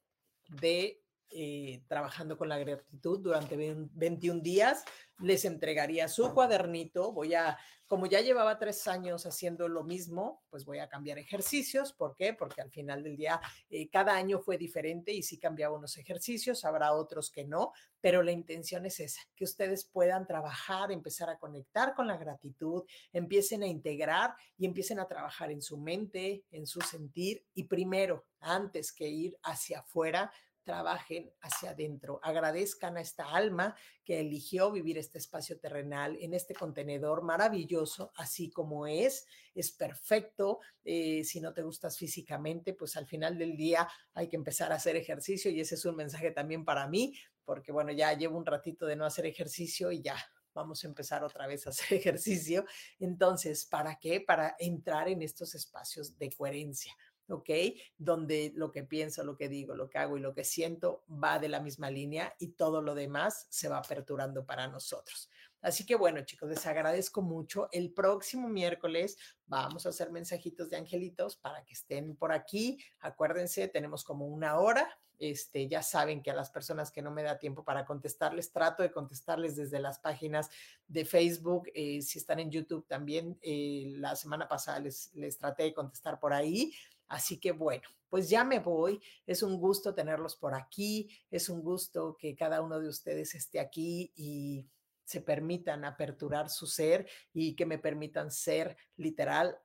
[0.49, 0.98] de
[1.31, 4.83] eh, trabajando con la gratitud durante 21 días.
[5.19, 7.11] Les entregaría su cuadernito.
[7.11, 11.93] Voy a, como ya llevaba tres años haciendo lo mismo, pues voy a cambiar ejercicios.
[11.93, 12.33] ¿Por qué?
[12.33, 16.65] Porque al final del día eh, cada año fue diferente y sí cambiaba unos ejercicios,
[16.65, 21.37] habrá otros que no, pero la intención es esa, que ustedes puedan trabajar, empezar a
[21.37, 26.65] conectar con la gratitud, empiecen a integrar y empiecen a trabajar en su mente, en
[26.65, 30.31] su sentir y primero, antes que ir hacia afuera,
[30.69, 36.53] trabajen hacia adentro, agradezcan a esta alma que eligió vivir este espacio terrenal en este
[36.53, 40.59] contenedor maravilloso, así como es, es perfecto.
[40.85, 44.75] Eh, si no te gustas físicamente, pues al final del día hay que empezar a
[44.75, 48.45] hacer ejercicio y ese es un mensaje también para mí, porque bueno, ya llevo un
[48.45, 50.17] ratito de no hacer ejercicio y ya
[50.53, 52.63] vamos a empezar otra vez a hacer ejercicio.
[52.99, 54.21] Entonces, ¿para qué?
[54.21, 56.93] Para entrar en estos espacios de coherencia.
[57.29, 57.49] ¿Ok?
[57.97, 61.39] Donde lo que pienso, lo que digo, lo que hago y lo que siento va
[61.39, 65.29] de la misma línea y todo lo demás se va aperturando para nosotros.
[65.61, 67.67] Así que bueno, chicos, les agradezco mucho.
[67.71, 72.77] El próximo miércoles vamos a hacer mensajitos de angelitos para que estén por aquí.
[72.99, 74.97] Acuérdense, tenemos como una hora.
[75.19, 78.83] Este, ya saben que a las personas que no me da tiempo para contestarles, trato
[78.83, 80.49] de contestarles desde las páginas
[80.87, 81.69] de Facebook.
[81.73, 86.21] Eh, si están en YouTube también, eh, la semana pasada les, les traté de contestar
[86.21, 86.71] por ahí.
[87.09, 89.01] Así que bueno, pues ya me voy.
[89.25, 91.09] Es un gusto tenerlos por aquí.
[91.29, 94.65] Es un gusto que cada uno de ustedes esté aquí y
[95.03, 99.59] se permitan aperturar su ser y que me permitan ser literal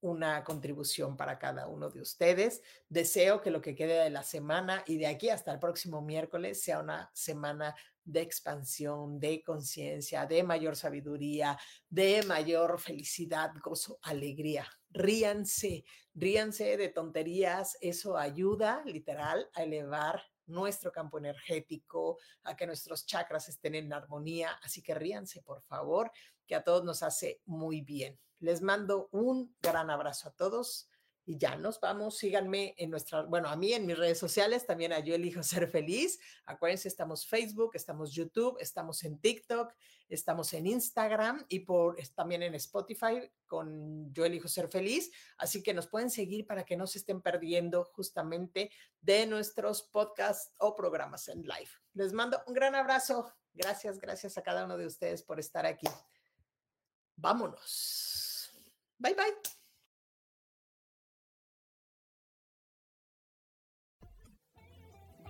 [0.00, 2.62] una contribución para cada uno de ustedes.
[2.88, 6.62] Deseo que lo que quede de la semana y de aquí hasta el próximo miércoles
[6.62, 7.74] sea una semana
[8.06, 11.58] de expansión, de conciencia, de mayor sabiduría,
[11.90, 14.66] de mayor felicidad, gozo, alegría.
[14.90, 15.84] Ríanse,
[16.14, 23.48] ríanse de tonterías, eso ayuda literal a elevar nuestro campo energético, a que nuestros chakras
[23.48, 26.10] estén en armonía, así que ríanse, por favor,
[26.46, 28.18] que a todos nos hace muy bien.
[28.38, 30.88] Les mando un gran abrazo a todos
[31.26, 32.16] y ya nos vamos.
[32.16, 35.68] Síganme en nuestra, bueno, a mí en mis redes sociales, también a Yo Elijo Ser
[35.68, 36.18] Feliz.
[36.46, 39.74] Acuérdense, estamos Facebook, estamos YouTube, estamos en TikTok,
[40.08, 45.10] estamos en Instagram y por, también en Spotify con Yo Elijo Ser Feliz.
[45.36, 48.70] Así que nos pueden seguir para que no se estén perdiendo justamente
[49.00, 51.70] de nuestros podcasts o programas en live.
[51.94, 53.34] Les mando un gran abrazo.
[53.52, 55.88] Gracias, gracias a cada uno de ustedes por estar aquí.
[57.16, 58.52] Vámonos.
[58.98, 59.55] Bye bye.